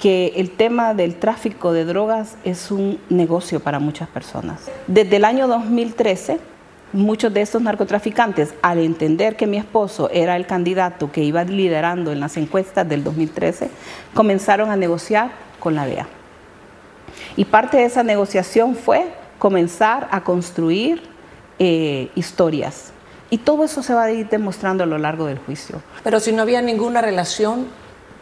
que 0.00 0.32
el 0.36 0.50
tema 0.50 0.92
del 0.92 1.16
tráfico 1.16 1.72
de 1.72 1.84
drogas 1.84 2.36
es 2.44 2.70
un 2.70 3.00
negocio 3.08 3.60
para 3.60 3.78
muchas 3.78 4.08
personas. 4.08 4.62
Desde 4.86 5.16
el 5.16 5.24
año 5.24 5.48
2013, 5.48 6.38
muchos 6.94 7.34
de 7.34 7.42
estos 7.42 7.60
narcotraficantes, 7.60 8.54
al 8.62 8.78
entender 8.78 9.36
que 9.36 9.46
mi 9.46 9.58
esposo 9.58 10.08
era 10.10 10.36
el 10.36 10.46
candidato 10.46 11.10
que 11.12 11.22
iba 11.22 11.44
liderando 11.44 12.12
en 12.12 12.20
las 12.20 12.36
encuestas 12.36 12.88
del 12.88 13.02
2013, 13.04 13.68
comenzaron 14.14 14.70
a 14.70 14.76
negociar 14.76 15.32
con 15.58 15.74
la 15.74 15.86
DEA. 15.86 16.06
Y 17.36 17.44
parte 17.44 17.78
de 17.78 17.84
esa 17.84 18.02
negociación 18.02 18.76
fue 18.76 19.12
comenzar 19.38 20.08
a 20.10 20.22
construir 20.22 21.02
eh, 21.58 22.10
historias. 22.14 22.92
Y 23.28 23.38
todo 23.38 23.64
eso 23.64 23.82
se 23.82 23.92
va 23.92 24.04
a 24.04 24.12
ir 24.12 24.28
demostrando 24.28 24.84
a 24.84 24.86
lo 24.86 24.98
largo 24.98 25.26
del 25.26 25.38
juicio. 25.38 25.82
Pero 26.04 26.20
si 26.20 26.32
no 26.32 26.42
había 26.42 26.62
ninguna 26.62 27.00
relación, 27.00 27.66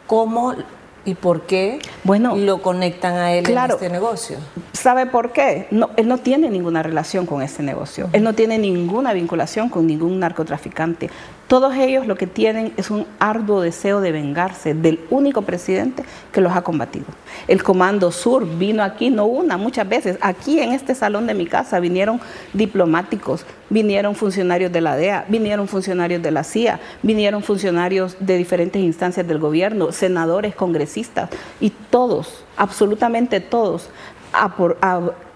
¿cómo 0.07 0.55
¿Y 1.05 1.15
por 1.15 1.43
qué 1.43 1.81
bueno, 2.05 2.37
lo 2.37 2.63
conectan 2.63 3.15
a 3.15 3.33
él 3.33 3.49
en 3.49 3.59
este 3.59 3.89
negocio? 3.91 4.37
¿Sabe 4.73 5.07
por 5.07 5.33
qué? 5.33 5.67
No, 5.71 5.91
él 5.97 6.07
no 6.07 6.19
tiene 6.19 6.49
ninguna 6.49 6.83
relación 6.83 7.27
con 7.27 7.43
este 7.43 7.63
negocio. 7.63 8.09
Él 8.13 8.23
no 8.23 8.35
tiene 8.35 8.59
ninguna 8.59 9.13
vinculación 9.13 9.69
con 9.69 9.87
ningún 9.87 10.21
narcotraficante. 10.21 11.11
Todos 11.53 11.75
ellos 11.75 12.07
lo 12.07 12.17
que 12.17 12.27
tienen 12.27 12.73
es 12.79 12.91
un 12.91 13.07
arduo 13.19 13.61
deseo 13.61 14.01
de 14.01 14.11
vengarse 14.11 14.73
del 14.73 14.99
único 15.11 15.43
presidente 15.43 16.03
que 16.33 16.41
los 16.41 16.57
ha 16.57 16.63
combatido. 16.63 17.05
El 17.47 17.63
Comando 17.63 18.11
Sur 18.11 18.47
vino 18.57 18.83
aquí, 18.83 19.11
no 19.11 19.27
una, 19.27 19.59
muchas 19.59 19.87
veces. 19.87 20.17
Aquí 20.23 20.61
en 20.61 20.73
este 20.73 20.95
salón 20.95 21.27
de 21.27 21.35
mi 21.35 21.45
casa 21.45 21.79
vinieron 21.79 22.23
diplomáticos, 22.55 23.45
vinieron 23.69 24.15
funcionarios 24.15 24.73
de 24.73 24.81
la 24.81 24.97
DEA, 24.97 25.27
vinieron 25.29 25.69
funcionarios 25.69 26.23
de 26.23 26.31
la 26.31 26.43
CIA, 26.43 26.81
vinieron 27.03 27.43
funcionarios 27.43 28.17
de 28.19 28.39
diferentes 28.39 28.81
instancias 28.81 29.29
del 29.29 29.39
gobierno, 29.39 29.93
senadores, 29.93 30.55
congresistas, 30.55 31.29
y 31.61 31.69
todos, 31.69 32.47
absolutamente 32.57 33.41
todos, 33.41 33.91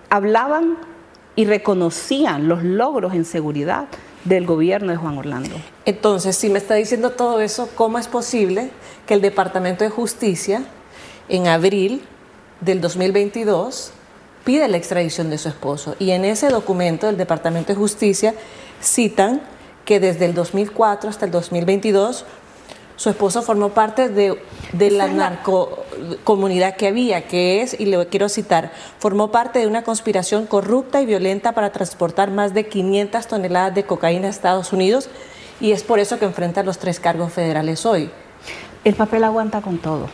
hablaban 0.08 0.78
y 1.34 1.44
reconocían 1.44 2.48
los 2.48 2.64
logros 2.64 3.12
en 3.12 3.26
seguridad 3.26 3.88
del 4.26 4.46
gobierno 4.46 4.90
de 4.90 4.96
Juan 4.96 5.18
Orlando. 5.18 5.54
Entonces, 5.84 6.36
si 6.36 6.50
me 6.50 6.58
está 6.58 6.74
diciendo 6.74 7.10
todo 7.10 7.40
eso, 7.40 7.68
¿cómo 7.74 7.98
es 7.98 8.08
posible 8.08 8.70
que 9.06 9.14
el 9.14 9.20
Departamento 9.20 9.84
de 9.84 9.90
Justicia 9.90 10.64
en 11.28 11.46
abril 11.46 12.02
del 12.60 12.80
2022 12.80 13.92
pide 14.44 14.68
la 14.68 14.76
extradición 14.76 15.30
de 15.30 15.38
su 15.38 15.48
esposo? 15.48 15.94
Y 15.98 16.10
en 16.10 16.24
ese 16.24 16.48
documento 16.48 17.06
del 17.06 17.16
Departamento 17.16 17.72
de 17.72 17.78
Justicia 17.78 18.34
citan 18.82 19.40
que 19.84 20.00
desde 20.00 20.24
el 20.24 20.34
2004 20.34 21.08
hasta 21.08 21.24
el 21.24 21.30
2022 21.30 22.24
su 22.96 23.10
esposo 23.10 23.42
formó 23.42 23.68
parte 23.70 24.08
de, 24.08 24.38
la 24.90 25.08
narcocomunidad 25.98 26.76
que 26.76 26.88
había, 26.88 27.26
que 27.26 27.62
es, 27.62 27.78
y 27.78 27.86
le 27.86 28.06
quiero 28.06 28.28
citar, 28.28 28.72
formó 28.98 29.30
parte 29.30 29.58
de 29.58 29.66
una 29.66 29.82
conspiración 29.82 30.46
corrupta 30.46 31.00
y 31.00 31.06
violenta 31.06 31.52
para 31.52 31.70
transportar 31.70 32.30
más 32.30 32.54
de 32.54 32.66
500 32.66 33.26
toneladas 33.26 33.74
de 33.74 33.84
cocaína 33.84 34.28
a 34.28 34.30
Estados 34.30 34.72
Unidos 34.72 35.08
y 35.60 35.72
es 35.72 35.82
por 35.82 35.98
eso 35.98 36.18
que 36.18 36.24
enfrenta 36.24 36.62
los 36.62 36.78
tres 36.78 37.00
cargos 37.00 37.32
federales 37.32 37.86
hoy. 37.86 38.10
El 38.84 38.94
papel 38.94 39.24
aguanta 39.24 39.60
con 39.60 39.78
todo. 39.78 40.08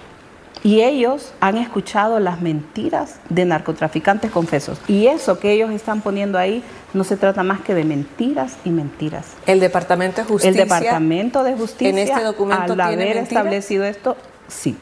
Y 0.65 0.83
ellos 0.83 1.33
han 1.41 1.57
escuchado 1.57 2.21
las 2.21 2.41
mentiras 2.41 3.17
de 3.29 3.45
narcotraficantes 3.45 4.31
confesos. 4.31 4.79
Y 4.87 5.09
eso 5.09 5.41
que 5.41 5.51
ellos 5.51 5.73
están 5.73 6.03
poniendo 6.03 6.39
ahí 6.39 6.63
no 6.95 7.03
se 7.03 7.17
trata 7.17 7.43
más 7.43 7.63
que 7.63 7.75
de 7.75 7.85
mentiras 7.85 8.57
y 8.65 8.71
mentiras. 8.71 9.27
El 9.47 9.59
Departamento 9.59 10.21
de 10.21 10.29
Justicia. 10.29 10.51
El 10.51 10.57
Departamento 10.57 11.43
de 11.43 11.55
Justicia. 11.55 11.89
En 11.89 11.99
este 11.99 12.23
documento 12.23 12.75
al 12.75 12.81
haber 12.81 13.17
establecido 13.17 13.85
esto, 13.85 14.17
sí. 14.47 14.77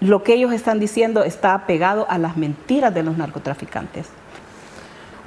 Lo 0.00 0.22
que 0.22 0.34
ellos 0.34 0.52
están 0.52 0.80
diciendo 0.80 1.24
está 1.24 1.54
apegado 1.54 2.06
a 2.08 2.18
las 2.18 2.36
mentiras 2.36 2.92
de 2.94 3.02
los 3.02 3.18
narcotraficantes. 3.18 4.06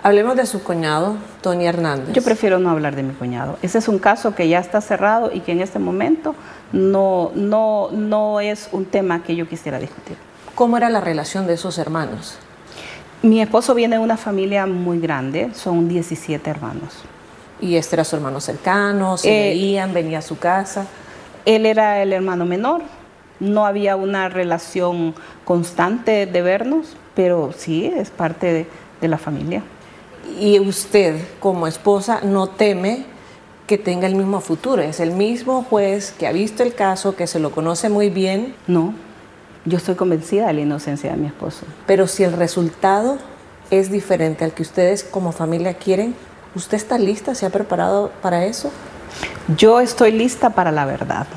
Hablemos 0.02 0.36
de 0.36 0.46
su 0.46 0.64
cuñado, 0.64 1.16
Tony 1.42 1.66
Hernández. 1.66 2.14
Yo 2.14 2.24
prefiero 2.24 2.60
no 2.60 2.70
hablar 2.70 2.96
de 2.96 3.04
mi 3.04 3.14
cuñado. 3.14 3.58
Ese 3.62 3.78
es 3.78 3.88
un 3.88 4.00
caso 4.00 4.36
que 4.36 4.50
ya 4.50 4.60
está 4.60 4.82
cerrado 4.82 5.32
y 5.34 5.40
que 5.40 5.54
en 5.54 5.62
este 5.62 5.80
momento 5.80 6.36
no, 6.74 7.32
no, 7.36 7.90
no 7.92 8.42
es 8.42 8.68
un 8.74 8.86
tema 8.86 9.24
que 9.24 9.36
yo 9.36 9.48
quisiera 9.48 9.80
discutir. 9.80 10.18
¿Cómo 10.56 10.76
era 10.76 10.90
la 10.90 11.00
relación 11.00 11.48
de 11.48 11.54
esos 11.54 11.78
hermanos? 11.78 12.38
Mi 13.22 13.42
esposo 13.42 13.74
viene 13.74 13.96
de 13.96 14.02
una 14.02 14.18
familia 14.18 14.66
muy 14.66 15.00
grande, 15.00 15.52
son 15.54 15.88
17 15.88 16.50
hermanos. 16.50 17.04
¿Y 17.62 17.78
este 17.78 17.96
era 17.96 18.04
su 18.04 18.18
hermano 18.18 18.42
cercano? 18.42 19.18
¿Se 19.18 19.30
eh, 19.30 19.50
veían? 19.52 19.94
¿Venía 19.94 20.20
a 20.20 20.22
su 20.22 20.38
casa? 20.38 20.86
Él 21.46 21.66
era 21.66 22.02
el 22.02 22.12
hermano 22.12 22.46
menor, 22.46 22.82
no 23.44 23.66
había 23.66 23.96
una 23.96 24.30
relación 24.30 25.14
constante 25.46 26.26
de 26.26 26.42
vernos, 26.42 26.96
pero 27.16 27.52
sí 27.56 27.86
es 27.86 28.10
parte 28.10 28.68
de 29.02 29.08
la 29.08 29.18
familia. 29.18 29.62
Y 30.40 30.60
usted, 30.60 31.22
como 31.40 31.68
esposa, 31.68 32.22
no 32.24 32.48
teme 32.48 33.06
que 33.68 33.78
tenga 33.78 34.08
el 34.08 34.16
mismo 34.16 34.42
futuro. 34.42 34.82
Es 34.82 35.00
el 35.00 35.12
mismo 35.12 35.64
juez 35.64 36.12
que 36.12 36.28
ha 36.28 36.32
visto 36.32 36.64
el 36.64 36.74
caso, 36.74 37.16
que 37.16 37.28
se 37.28 37.40
lo 37.40 37.52
conoce 37.52 37.90
muy 37.90 38.10
bien. 38.10 38.56
No, 38.68 38.94
yo 39.66 39.78
estoy 39.78 39.96
convencida 39.96 40.48
de 40.48 40.54
la 40.54 40.62
inocencia 40.62 41.12
de 41.12 41.18
mi 41.18 41.28
esposo. 41.28 41.66
Pero 41.86 42.08
si 42.08 42.24
el 42.24 42.34
resultado 42.34 43.18
es 43.72 43.92
diferente 43.92 44.44
al 44.44 44.54
que 44.54 44.62
ustedes 44.62 45.04
como 45.04 45.32
familia 45.32 45.76
quieren, 45.76 46.16
¿usted 46.56 46.78
está 46.78 46.98
lista? 46.98 47.36
¿Se 47.36 47.46
ha 47.46 47.50
preparado 47.50 48.12
para 48.22 48.46
eso? 48.46 48.72
Yo 49.58 49.80
estoy 49.80 50.12
lista 50.12 50.52
para 50.52 50.72
la 50.72 50.86
verdad. 50.86 51.28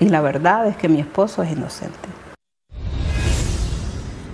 Y 0.00 0.08
la 0.08 0.20
verdad 0.20 0.66
es 0.66 0.76
que 0.76 0.88
mi 0.88 1.00
esposo 1.00 1.42
es 1.42 1.52
inocente. 1.52 2.08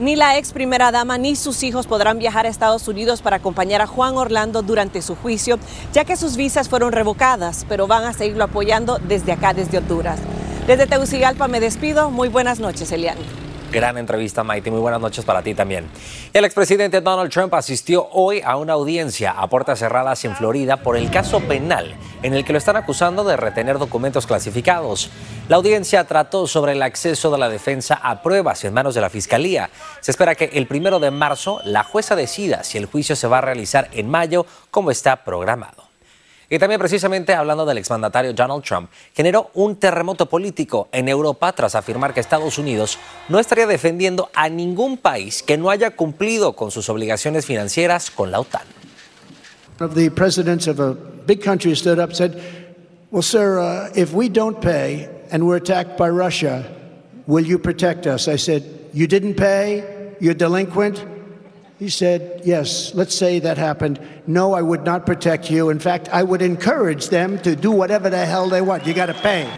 Ni 0.00 0.16
la 0.16 0.38
ex 0.38 0.52
primera 0.52 0.90
dama 0.90 1.18
ni 1.18 1.36
sus 1.36 1.62
hijos 1.62 1.86
podrán 1.86 2.18
viajar 2.18 2.46
a 2.46 2.48
Estados 2.48 2.88
Unidos 2.88 3.20
para 3.20 3.36
acompañar 3.36 3.82
a 3.82 3.86
Juan 3.86 4.16
Orlando 4.16 4.62
durante 4.62 5.02
su 5.02 5.14
juicio, 5.14 5.58
ya 5.92 6.06
que 6.06 6.16
sus 6.16 6.38
visas 6.38 6.70
fueron 6.70 6.92
revocadas, 6.92 7.66
pero 7.68 7.86
van 7.86 8.04
a 8.04 8.14
seguirlo 8.14 8.44
apoyando 8.44 8.98
desde 8.98 9.32
acá, 9.32 9.52
desde 9.52 9.76
Honduras. 9.76 10.18
Desde 10.66 10.86
Tegucigalpa 10.86 11.48
me 11.48 11.60
despido. 11.60 12.10
Muy 12.10 12.28
buenas 12.28 12.60
noches, 12.60 12.90
Elian. 12.92 13.18
Gran 13.70 13.98
entrevista, 13.98 14.42
Maite. 14.42 14.70
Muy 14.70 14.80
buenas 14.80 15.00
noches 15.00 15.24
para 15.24 15.42
ti 15.42 15.54
también. 15.54 15.88
El 16.32 16.44
expresidente 16.44 17.00
Donald 17.00 17.30
Trump 17.30 17.54
asistió 17.54 18.08
hoy 18.10 18.42
a 18.44 18.56
una 18.56 18.72
audiencia 18.72 19.30
a 19.30 19.48
puertas 19.48 19.78
cerradas 19.78 20.24
en 20.24 20.34
Florida 20.34 20.78
por 20.78 20.96
el 20.96 21.08
caso 21.10 21.38
penal 21.40 21.94
en 22.22 22.34
el 22.34 22.44
que 22.44 22.52
lo 22.52 22.58
están 22.58 22.76
acusando 22.76 23.22
de 23.22 23.36
retener 23.36 23.78
documentos 23.78 24.26
clasificados. 24.26 25.10
La 25.48 25.56
audiencia 25.56 26.04
trató 26.04 26.48
sobre 26.48 26.72
el 26.72 26.82
acceso 26.82 27.30
de 27.30 27.38
la 27.38 27.48
defensa 27.48 27.94
a 28.02 28.22
pruebas 28.22 28.64
en 28.64 28.74
manos 28.74 28.96
de 28.96 29.02
la 29.02 29.10
Fiscalía. 29.10 29.70
Se 30.00 30.10
espera 30.10 30.34
que 30.34 30.50
el 30.52 30.66
primero 30.66 30.98
de 30.98 31.12
marzo 31.12 31.60
la 31.64 31.84
jueza 31.84 32.16
decida 32.16 32.64
si 32.64 32.76
el 32.76 32.86
juicio 32.86 33.14
se 33.14 33.28
va 33.28 33.38
a 33.38 33.42
realizar 33.42 33.88
en 33.92 34.10
mayo 34.10 34.46
como 34.72 34.90
está 34.90 35.24
programado. 35.24 35.89
Y 36.52 36.58
también 36.58 36.80
precisamente 36.80 37.32
hablando 37.32 37.64
del 37.64 37.78
exmandatario 37.78 38.32
Donald 38.34 38.64
Trump, 38.64 38.90
generó 39.14 39.52
un 39.54 39.76
terremoto 39.76 40.26
político 40.26 40.88
en 40.90 41.08
Europa 41.08 41.52
tras 41.52 41.76
afirmar 41.76 42.12
que 42.12 42.18
Estados 42.18 42.58
Unidos 42.58 42.98
no 43.28 43.38
estaría 43.38 43.68
defendiendo 43.68 44.30
a 44.34 44.48
ningún 44.48 44.98
país 44.98 45.44
que 45.44 45.56
no 45.56 45.70
haya 45.70 45.92
cumplido 45.92 46.56
con 46.56 46.72
sus 46.72 46.88
obligaciones 46.88 47.46
financieras 47.46 48.10
con 48.10 48.32
la 48.32 48.40
OTAN. 48.40 48.62
Of 49.78 49.94
the 49.94 50.10
presidents 50.10 50.66
of 50.66 50.80
a 50.80 50.96
big 51.24 51.40
country 51.40 51.74
stood 51.76 52.00
up 52.00 52.12
said, 52.12 52.32
"Well, 53.12 53.22
sir, 53.22 53.60
uh, 53.60 53.88
if 53.94 54.12
we 54.12 54.28
don't 54.28 54.58
pay 54.60 55.08
and 55.30 55.44
we're 55.44 55.56
attacked 55.56 55.96
by 55.96 56.08
Russia, 56.08 56.64
will 57.28 57.46
you 57.46 57.58
protect 57.60 58.06
us?" 58.06 58.26
I 58.26 58.36
said, 58.36 58.64
"You 58.92 59.06
didn't 59.06 59.36
pay. 59.36 59.84
You're 60.18 60.36
delinquent." 60.36 60.98
He 61.80 61.88
said, 61.88 62.42
Yes, 62.44 62.92
let's 62.94 63.14
say 63.14 63.40
that 63.40 63.56
happened. 63.56 63.98
No, 64.26 64.52
I 64.52 64.60
would 64.60 64.84
not 64.84 65.06
protect 65.06 65.50
you. 65.50 65.70
In 65.70 65.80
fact, 65.80 66.10
I 66.12 66.22
would 66.22 66.42
encourage 66.42 67.08
them 67.08 67.38
to 67.38 67.56
do 67.56 67.70
whatever 67.70 68.10
the 68.10 68.26
hell 68.26 68.50
they 68.50 68.60
want. 68.60 68.86
You 68.86 68.92
got 68.92 69.06
to 69.06 69.14
pay. 69.14 69.48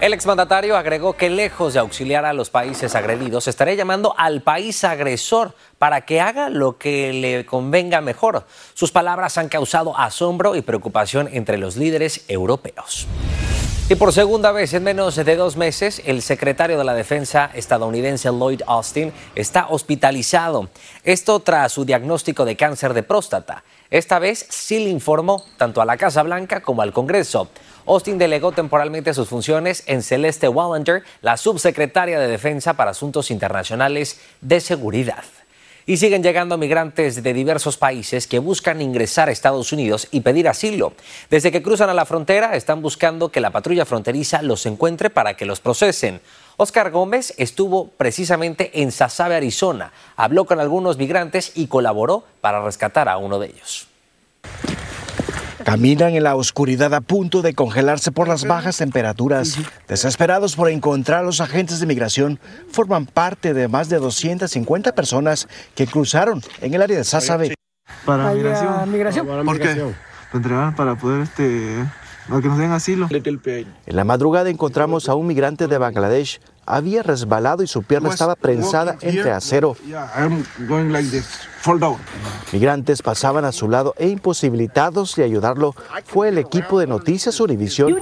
El 0.00 0.12
exmandatario 0.12 0.76
agregó 0.76 1.16
que 1.16 1.30
lejos 1.30 1.72
de 1.72 1.78
auxiliar 1.78 2.26
a 2.26 2.34
los 2.34 2.50
países 2.50 2.94
agredidos, 2.94 3.48
estaría 3.48 3.74
llamando 3.74 4.14
al 4.18 4.42
país 4.42 4.84
agresor 4.84 5.54
para 5.78 6.02
que 6.02 6.20
haga 6.20 6.50
lo 6.50 6.76
que 6.76 7.14
le 7.14 7.46
convenga 7.46 8.02
mejor. 8.02 8.44
Sus 8.74 8.90
palabras 8.90 9.38
han 9.38 9.48
causado 9.48 9.96
asombro 9.96 10.54
y 10.56 10.60
preocupación 10.62 11.30
entre 11.32 11.56
los 11.56 11.76
líderes 11.76 12.24
europeos. 12.28 13.06
Y 13.88 13.94
por 13.94 14.12
segunda 14.12 14.50
vez 14.50 14.74
en 14.74 14.82
menos 14.82 15.14
de 15.14 15.36
dos 15.36 15.56
meses, 15.56 16.02
el 16.06 16.20
secretario 16.20 16.76
de 16.76 16.82
la 16.82 16.92
Defensa 16.92 17.52
estadounidense 17.54 18.28
Lloyd 18.30 18.62
Austin 18.66 19.12
está 19.36 19.68
hospitalizado. 19.68 20.68
Esto 21.04 21.38
tras 21.38 21.70
su 21.70 21.84
diagnóstico 21.84 22.44
de 22.44 22.56
cáncer 22.56 22.94
de 22.94 23.04
próstata. 23.04 23.62
Esta 23.88 24.18
vez 24.18 24.44
sí 24.48 24.80
le 24.80 24.90
informó 24.90 25.44
tanto 25.56 25.80
a 25.80 25.84
la 25.84 25.96
Casa 25.96 26.24
Blanca 26.24 26.62
como 26.62 26.82
al 26.82 26.92
Congreso. 26.92 27.48
Austin 27.86 28.18
delegó 28.18 28.50
temporalmente 28.50 29.14
sus 29.14 29.28
funciones 29.28 29.84
en 29.86 30.02
Celeste 30.02 30.48
Wallander, 30.48 31.04
la 31.22 31.36
subsecretaria 31.36 32.18
de 32.18 32.26
Defensa 32.26 32.74
para 32.74 32.90
Asuntos 32.90 33.30
Internacionales 33.30 34.18
de 34.40 34.58
Seguridad. 34.58 35.22
Y 35.88 35.98
siguen 35.98 36.24
llegando 36.24 36.58
migrantes 36.58 37.22
de 37.22 37.32
diversos 37.32 37.76
países 37.76 38.26
que 38.26 38.40
buscan 38.40 38.82
ingresar 38.82 39.28
a 39.28 39.32
Estados 39.32 39.72
Unidos 39.72 40.08
y 40.10 40.20
pedir 40.20 40.48
asilo. 40.48 40.94
Desde 41.30 41.52
que 41.52 41.62
cruzan 41.62 41.88
a 41.88 41.94
la 41.94 42.04
frontera 42.04 42.56
están 42.56 42.82
buscando 42.82 43.28
que 43.28 43.40
la 43.40 43.50
patrulla 43.50 43.84
fronteriza 43.84 44.42
los 44.42 44.66
encuentre 44.66 45.10
para 45.10 45.34
que 45.34 45.46
los 45.46 45.60
procesen. 45.60 46.20
Oscar 46.56 46.90
Gómez 46.90 47.34
estuvo 47.38 47.86
precisamente 47.88 48.82
en 48.82 48.90
Sasabe, 48.90 49.36
Arizona. 49.36 49.92
Habló 50.16 50.44
con 50.44 50.58
algunos 50.58 50.98
migrantes 50.98 51.52
y 51.54 51.68
colaboró 51.68 52.24
para 52.40 52.64
rescatar 52.64 53.08
a 53.08 53.18
uno 53.18 53.38
de 53.38 53.46
ellos. 53.46 53.86
Caminan 55.66 56.14
en 56.14 56.22
la 56.22 56.36
oscuridad 56.36 56.94
a 56.94 57.00
punto 57.00 57.42
de 57.42 57.52
congelarse 57.52 58.12
por 58.12 58.28
las 58.28 58.46
bajas 58.46 58.76
temperaturas. 58.76 59.58
Desesperados 59.88 60.54
por 60.54 60.70
encontrar 60.70 61.18
a 61.18 61.22
los 61.24 61.40
agentes 61.40 61.80
de 61.80 61.86
migración, 61.86 62.38
forman 62.70 63.04
parte 63.04 63.52
de 63.52 63.66
más 63.66 63.88
de 63.88 63.98
250 63.98 64.94
personas 64.94 65.48
que 65.74 65.88
cruzaron 65.88 66.40
en 66.60 66.74
el 66.74 66.82
área 66.82 66.96
de 66.96 67.02
Sázabe. 67.02 67.54
Para 68.04 68.32
migración. 68.32 68.92
migración. 68.92 69.26
¿Por 69.44 69.58
qué? 69.58 69.92
Para 70.76 70.94
poder 70.94 71.22
este, 71.22 71.84
para 72.28 72.40
que 72.40 72.46
nos 72.46 72.58
den 72.58 72.70
asilo. 72.70 73.08
En 73.10 73.96
la 73.96 74.04
madrugada 74.04 74.48
encontramos 74.48 75.08
a 75.08 75.16
un 75.16 75.26
migrante 75.26 75.66
de 75.66 75.78
Bangladesh. 75.78 76.40
Había 76.64 77.02
resbalado 77.02 77.64
y 77.64 77.66
su 77.66 77.82
pierna 77.82 78.10
estaba 78.10 78.36
prensada 78.36 78.98
entre 79.00 79.32
acero. 79.32 79.76
Migrantes 82.52 83.02
pasaban 83.02 83.44
a 83.44 83.52
su 83.52 83.68
lado 83.68 83.94
e 83.98 84.08
imposibilitados 84.08 85.16
de 85.16 85.24
ayudarlo 85.24 85.74
fue 86.04 86.28
el 86.28 86.38
equipo 86.38 86.78
de 86.78 86.86
Noticias 86.86 87.40
Univisión 87.40 87.96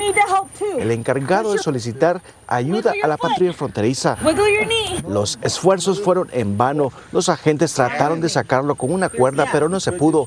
el 0.79 0.90
encargado 0.90 1.53
de 1.53 1.59
solicitar 1.59 2.20
ayuda 2.46 2.92
a 3.03 3.09
la 3.09 3.16
patrulla 3.16 3.53
fronteriza. 3.53 4.16
Los 5.09 5.38
esfuerzos 5.42 6.00
fueron 6.00 6.29
en 6.33 6.57
vano. 6.57 6.92
Los 7.12 7.29
agentes 7.29 7.74
trataron 7.74 8.20
de 8.20 8.29
sacarlo 8.29 8.74
con 8.74 8.92
una 8.92 9.09
cuerda, 9.09 9.46
pero 9.50 9.68
no 9.68 9.81
se 9.81 9.92
pudo. 9.92 10.27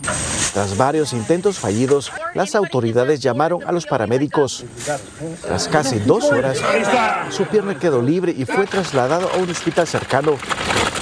Tras 0.53 0.77
varios 0.77 1.13
intentos 1.13 1.59
fallidos, 1.59 2.11
las 2.33 2.55
autoridades 2.55 3.19
llamaron 3.19 3.63
a 3.65 3.71
los 3.71 3.85
paramédicos. 3.85 4.65
Tras 5.41 5.67
casi 5.67 5.99
dos 5.99 6.25
horas, 6.31 6.61
su 7.29 7.45
pierna 7.45 7.77
quedó 7.77 8.01
libre 8.01 8.33
y 8.35 8.45
fue 8.45 8.65
trasladado 8.65 9.29
a 9.33 9.37
un 9.37 9.49
hospital 9.49 9.87
cercano. 9.87 10.33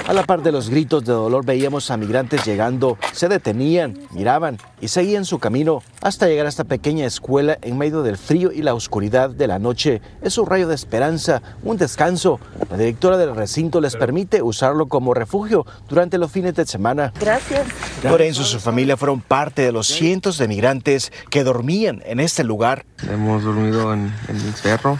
A 0.08 0.14
la 0.14 0.24
par 0.24 0.44
de 0.44 0.52
los 0.52 0.70
gritos 0.70 1.04
de 1.04 1.14
dolor 1.14 1.44
veíamos 1.44 1.90
a 1.90 1.98
migrantes 1.98 2.46
llegando, 2.46 3.00
se 3.12 3.28
detenían, 3.28 3.98
miraban 4.12 4.60
y 4.80 4.90
seguían 4.90 5.26
su 5.26 5.40
camino 5.40 5.82
hasta 6.00 6.28
llegar 6.28 6.46
a 6.46 6.50
esta 6.50 6.64
pequeña 6.64 7.08
escuela 7.08 7.58
en 7.64 7.76
medio 7.76 8.04
del 8.04 8.16
frío 8.16 8.52
y 8.52 8.62
la 8.62 8.76
oscuridad 8.76 9.32
de 9.32 9.48
la 9.48 9.58
noche. 9.58 10.04
Es 10.22 10.38
un 10.38 10.46
rayo 10.46 10.68
de 10.68 10.76
esperanza, 10.76 11.42
un 11.64 11.78
descanso. 11.78 12.40
La 12.70 12.78
directora 12.78 13.18
del 13.18 13.36
recinto 13.36 13.82
les 13.82 13.96
permite 13.96 14.44
usarlo 14.44 14.86
como 14.86 15.16
refugio 15.16 15.66
durante 15.90 16.20
los 16.20 16.32
fines 16.32 16.54
de 16.54 16.68
semana. 16.68 17.12
Gracias. 17.20 17.66
Lorenzo 18.04 18.44
y 18.44 18.46
su 18.46 18.60
familia 18.60 18.98
fueron 18.98 19.22
parte 19.22 19.64
de 19.64 19.72
los 19.72 19.88
cientos 19.88 20.38
de 20.38 20.48
migrantes 20.48 21.12
que 21.32 21.44
dormían 21.44 22.04
en 22.06 22.20
este 22.20 22.44
lugar. 22.44 22.86
Hemos 23.12 23.44
dormido 23.44 23.92
en, 23.92 24.14
en 24.28 24.36
el 24.36 24.54
cerro. 24.54 25.00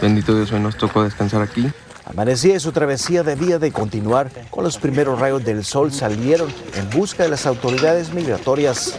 Bendito 0.00 0.36
Dios, 0.36 0.52
hoy 0.52 0.60
nos 0.60 0.76
tocó 0.76 1.02
descansar 1.02 1.42
aquí. 1.42 1.68
Amanecía 2.10 2.56
y 2.56 2.60
su 2.60 2.72
travesía 2.72 3.22
debía 3.22 3.60
de 3.60 3.70
continuar. 3.70 4.30
Con 4.50 4.64
los 4.64 4.78
primeros 4.78 5.20
rayos 5.20 5.44
del 5.44 5.64
sol 5.64 5.92
salieron 5.92 6.52
en 6.74 6.90
busca 6.90 7.22
de 7.22 7.28
las 7.28 7.46
autoridades 7.46 8.12
migratorias. 8.12 8.98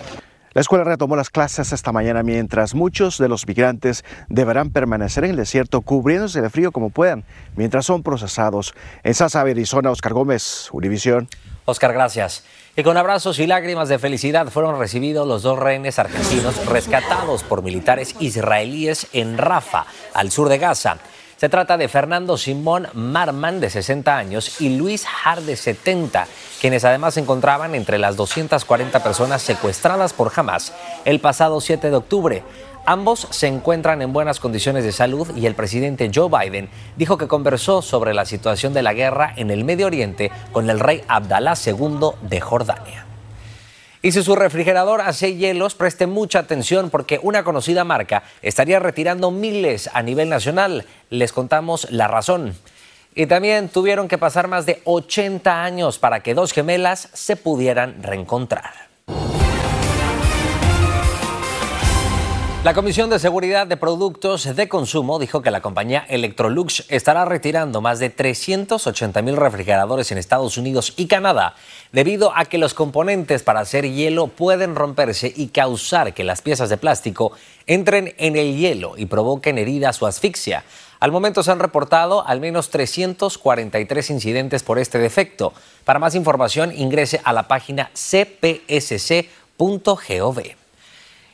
La 0.54 0.62
escuela 0.62 0.86
retomó 0.86 1.18
las 1.18 1.30
clases 1.30 1.74
esta 1.74 1.92
mañana 1.92 2.24
mientras 2.24 2.74
muchos 2.74 3.18
de 3.18 3.28
los 3.28 3.46
migrantes 3.48 4.06
deberán 4.30 4.70
permanecer 4.70 5.26
en 5.26 5.32
el 5.32 5.36
desierto 5.38 5.82
cubriéndose 5.82 6.42
de 6.42 6.50
frío 6.50 6.72
como 6.72 6.90
puedan 6.90 7.26
mientras 7.58 7.86
son 7.86 8.02
procesados. 8.02 8.74
En 9.04 9.14
Sasa, 9.14 9.42
Arizona, 9.42 9.92
Oscar 9.92 10.14
Gómez, 10.14 10.70
Univisión. 10.72 11.28
Oscar, 11.66 11.92
gracias. 11.92 12.46
Y 12.78 12.84
con 12.84 12.96
abrazos 12.96 13.40
y 13.40 13.48
lágrimas 13.48 13.90
de 13.90 14.00
felicidad 14.00 14.48
fueron 14.48 14.80
recibidos 14.80 15.28
los 15.28 15.42
dos 15.44 15.60
rehenes 15.60 16.00
argentinos 16.00 16.66
rescatados 16.66 17.44
por 17.44 17.62
militares 17.62 18.16
israelíes 18.22 19.08
en 19.12 19.38
Rafa, 19.38 19.86
al 20.14 20.32
sur 20.32 20.48
de 20.48 20.58
Gaza. 20.58 20.98
Se 21.42 21.50
trata 21.50 21.76
de 21.76 21.88
Fernando 21.88 22.38
Simón 22.38 22.88
Marman, 22.94 23.60
de 23.60 23.72
60 23.72 24.16
años, 24.16 24.62
y 24.62 24.78
Luis 24.78 25.08
Har, 25.26 25.42
de 25.42 25.56
70, 25.56 26.28
quienes 26.62 26.86
además 26.86 27.16
se 27.16 27.22
encontraban 27.22 27.74
entre 27.74 27.98
las 27.98 28.16
240 28.16 29.02
personas 29.02 29.42
secuestradas 29.42 30.14
por 30.14 30.32
Hamas 30.36 30.72
el 31.04 31.20
pasado 31.20 31.60
7 31.60 31.90
de 31.90 31.96
octubre. 31.96 32.44
Ambos 32.86 33.28
se 33.32 33.48
encuentran 33.48 34.04
en 34.04 34.14
buenas 34.14 34.40
condiciones 34.40 34.84
de 34.84 34.92
salud 34.92 35.36
y 35.36 35.48
el 35.48 35.56
presidente 35.56 36.12
Joe 36.14 36.30
Biden 36.30 36.70
dijo 36.96 37.18
que 37.18 37.28
conversó 37.28 37.82
sobre 37.82 38.14
la 38.14 38.26
situación 38.26 38.76
de 38.76 38.84
la 38.84 38.94
guerra 38.94 39.34
en 39.36 39.50
el 39.50 39.64
Medio 39.64 39.88
Oriente 39.88 40.32
con 40.52 40.70
el 40.70 40.80
rey 40.80 41.04
Abdalá 41.08 41.56
II 41.66 42.12
de 42.22 42.40
Jordania. 42.40 43.11
Y 44.04 44.12
si 44.12 44.24
su 44.24 44.36
refrigerador 44.36 45.02
hace 45.02 45.36
hielos, 45.36 45.76
preste 45.76 46.08
mucha 46.08 46.40
atención 46.40 46.90
porque 46.90 47.20
una 47.22 47.44
conocida 47.44 47.84
marca 47.84 48.24
estaría 48.42 48.80
retirando 48.80 49.30
miles 49.30 49.90
a 49.94 50.02
nivel 50.02 50.28
nacional. 50.28 50.86
Les 51.12 51.32
contamos 51.32 51.88
la 51.92 52.08
razón. 52.08 52.56
Y 53.14 53.28
también 53.28 53.70
tuvieron 53.70 54.08
que 54.08 54.18
pasar 54.18 54.48
más 54.48 54.66
de 54.66 54.82
80 54.86 55.64
años 55.64 56.00
para 56.00 56.24
que 56.24 56.34
dos 56.34 56.52
gemelas 56.52 57.10
se 57.14 57.36
pudieran 57.36 58.02
reencontrar. 58.02 58.91
La 62.64 62.76
Comisión 62.76 63.10
de 63.10 63.18
Seguridad 63.18 63.66
de 63.66 63.76
Productos 63.76 64.56
de 64.56 64.70
Consumo 64.70 65.18
dijo 65.18 65.42
que 65.42 65.50
la 65.50 65.62
compañía 65.62 66.06
Electrolux 66.08 66.86
estará 66.90 67.26
retirando 67.26 67.82
más 67.82 67.98
de 67.98 68.12
380 68.12 69.20
mil 69.24 69.36
refrigeradores 69.36 70.12
en 70.12 70.20
Estados 70.20 70.60
Unidos 70.60 70.94
y 70.96 71.08
Canadá 71.08 71.56
debido 71.92 72.32
a 72.38 72.46
que 72.46 72.60
los 72.60 72.76
componentes 72.76 73.42
para 73.42 73.62
hacer 73.62 73.92
hielo 73.92 74.28
pueden 74.28 74.76
romperse 74.76 75.34
y 75.36 75.48
causar 75.48 76.14
que 76.14 76.24
las 76.24 76.44
piezas 76.44 76.70
de 76.70 76.78
plástico 76.78 77.32
entren 77.66 78.14
en 78.20 78.36
el 78.36 78.56
hielo 78.56 78.94
y 78.96 79.08
provoquen 79.08 79.58
heridas 79.58 80.00
o 80.00 80.06
asfixia. 80.06 80.64
Al 81.00 81.12
momento 81.12 81.42
se 81.42 81.50
han 81.50 81.58
reportado 81.58 82.28
al 82.28 82.42
menos 82.42 82.70
343 82.70 84.12
incidentes 84.12 84.62
por 84.62 84.78
este 84.78 85.00
defecto. 85.00 85.52
Para 85.84 85.98
más 85.98 86.14
información 86.14 86.72
ingrese 86.78 87.22
a 87.24 87.34
la 87.34 87.48
página 87.48 87.90
cpsc.gov. 87.96 88.62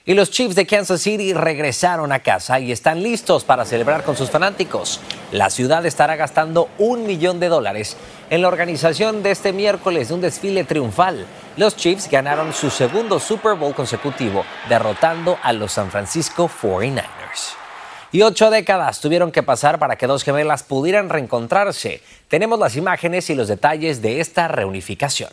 Y 0.07 0.13
los 0.13 0.31
Chiefs 0.31 0.55
de 0.55 0.65
Kansas 0.65 1.01
City 1.01 1.33
regresaron 1.33 2.13
a 2.13 2.19
casa 2.19 2.61
y 2.61 2.71
están 2.71 3.03
listos 3.03 3.43
para 3.43 3.65
celebrar 3.65 4.03
con 4.03 4.15
sus 4.15 4.29
fanáticos. 4.29 5.01
La 5.33 5.49
ciudad 5.49 5.85
estará 5.85 6.15
gastando 6.15 6.69
un 6.77 7.05
millón 7.05 7.41
de 7.41 7.49
dólares 7.49 7.97
en 8.29 8.41
la 8.41 8.47
organización 8.47 9.21
de 9.21 9.31
este 9.31 9.51
miércoles 9.51 10.07
de 10.07 10.13
un 10.13 10.21
desfile 10.21 10.63
triunfal. 10.63 11.25
Los 11.57 11.75
Chiefs 11.75 12.09
ganaron 12.09 12.53
su 12.53 12.69
segundo 12.69 13.19
Super 13.19 13.55
Bowl 13.55 13.75
consecutivo, 13.75 14.45
derrotando 14.69 15.37
a 15.43 15.51
los 15.51 15.73
San 15.73 15.91
Francisco 15.91 16.49
49ers. 16.49 17.57
Y 18.13 18.21
ocho 18.21 18.49
décadas 18.49 19.01
tuvieron 19.01 19.33
que 19.33 19.43
pasar 19.43 19.77
para 19.77 19.97
que 19.97 20.07
dos 20.07 20.23
gemelas 20.23 20.63
pudieran 20.63 21.09
reencontrarse. 21.09 22.01
Tenemos 22.29 22.59
las 22.59 22.77
imágenes 22.77 23.29
y 23.29 23.35
los 23.35 23.49
detalles 23.49 24.01
de 24.01 24.21
esta 24.21 24.47
reunificación. 24.47 25.31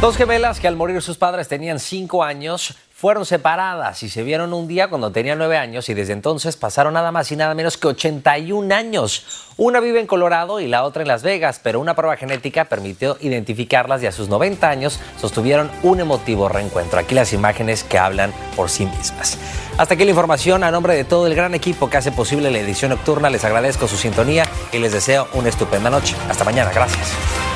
Dos 0.00 0.16
gemelas 0.16 0.60
que 0.60 0.68
al 0.68 0.76
morir 0.76 1.02
sus 1.02 1.16
padres 1.16 1.48
tenían 1.48 1.80
cinco 1.80 2.22
años 2.22 2.76
fueron 2.94 3.26
separadas 3.26 4.00
y 4.04 4.08
se 4.08 4.22
vieron 4.22 4.52
un 4.52 4.68
día 4.68 4.88
cuando 4.88 5.10
tenían 5.10 5.38
nueve 5.38 5.56
años 5.56 5.88
y 5.88 5.94
desde 5.94 6.12
entonces 6.12 6.56
pasaron 6.56 6.94
nada 6.94 7.10
más 7.10 7.32
y 7.32 7.36
nada 7.36 7.52
menos 7.56 7.76
que 7.76 7.88
81 7.88 8.72
años. 8.72 9.50
Una 9.56 9.80
vive 9.80 9.98
en 9.98 10.06
Colorado 10.06 10.60
y 10.60 10.68
la 10.68 10.84
otra 10.84 11.02
en 11.02 11.08
Las 11.08 11.24
Vegas, 11.24 11.60
pero 11.60 11.80
una 11.80 11.96
prueba 11.96 12.16
genética 12.16 12.66
permitió 12.66 13.16
identificarlas 13.20 14.00
y 14.04 14.06
a 14.06 14.12
sus 14.12 14.28
90 14.28 14.70
años 14.70 15.00
sostuvieron 15.20 15.68
un 15.82 15.98
emotivo 15.98 16.48
reencuentro. 16.48 17.00
Aquí 17.00 17.16
las 17.16 17.32
imágenes 17.32 17.82
que 17.82 17.98
hablan 17.98 18.32
por 18.54 18.70
sí 18.70 18.86
mismas. 18.86 19.36
Hasta 19.78 19.94
aquí 19.94 20.04
la 20.04 20.10
información. 20.10 20.62
A 20.62 20.70
nombre 20.70 20.94
de 20.94 21.02
todo 21.02 21.26
el 21.26 21.34
gran 21.34 21.56
equipo 21.56 21.90
que 21.90 21.96
hace 21.96 22.12
posible 22.12 22.52
la 22.52 22.60
edición 22.60 22.90
nocturna, 22.90 23.30
les 23.30 23.44
agradezco 23.44 23.88
su 23.88 23.96
sintonía 23.96 24.44
y 24.72 24.78
les 24.78 24.92
deseo 24.92 25.26
una 25.32 25.48
estupenda 25.48 25.90
noche. 25.90 26.14
Hasta 26.28 26.44
mañana. 26.44 26.70
Gracias. 26.72 27.47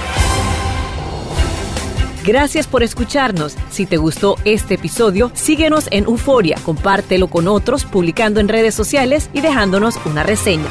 Gracias 2.24 2.66
por 2.66 2.82
escucharnos. 2.82 3.56
Si 3.70 3.86
te 3.86 3.96
gustó 3.96 4.36
este 4.44 4.74
episodio, 4.74 5.32
síguenos 5.34 5.88
en 5.90 6.04
Euforia, 6.04 6.56
compártelo 6.64 7.26
con 7.26 7.48
otros, 7.48 7.84
publicando 7.84 8.38
en 8.40 8.48
redes 8.48 8.74
sociales 8.74 9.28
y 9.32 9.40
dejándonos 9.40 9.96
una 10.04 10.22
reseña. 10.22 10.68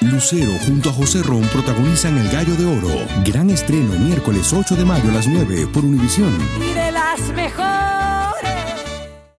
Lucero 0.00 0.52
junto 0.66 0.90
a 0.90 0.92
José 0.92 1.22
Ron 1.22 1.42
protagonizan 1.52 2.18
El 2.18 2.28
Gallo 2.28 2.54
de 2.56 2.66
Oro. 2.66 3.06
Gran 3.24 3.50
estreno 3.50 3.98
miércoles 3.98 4.52
8 4.52 4.76
de 4.76 4.84
mayo 4.84 5.08
a 5.10 5.14
las 5.14 5.26
9 5.26 5.68
por 5.72 5.84
Univisión. 5.84 6.32
Y 6.60 6.74
de 6.74 6.92
las 6.92 7.20
mejores. 7.34 8.23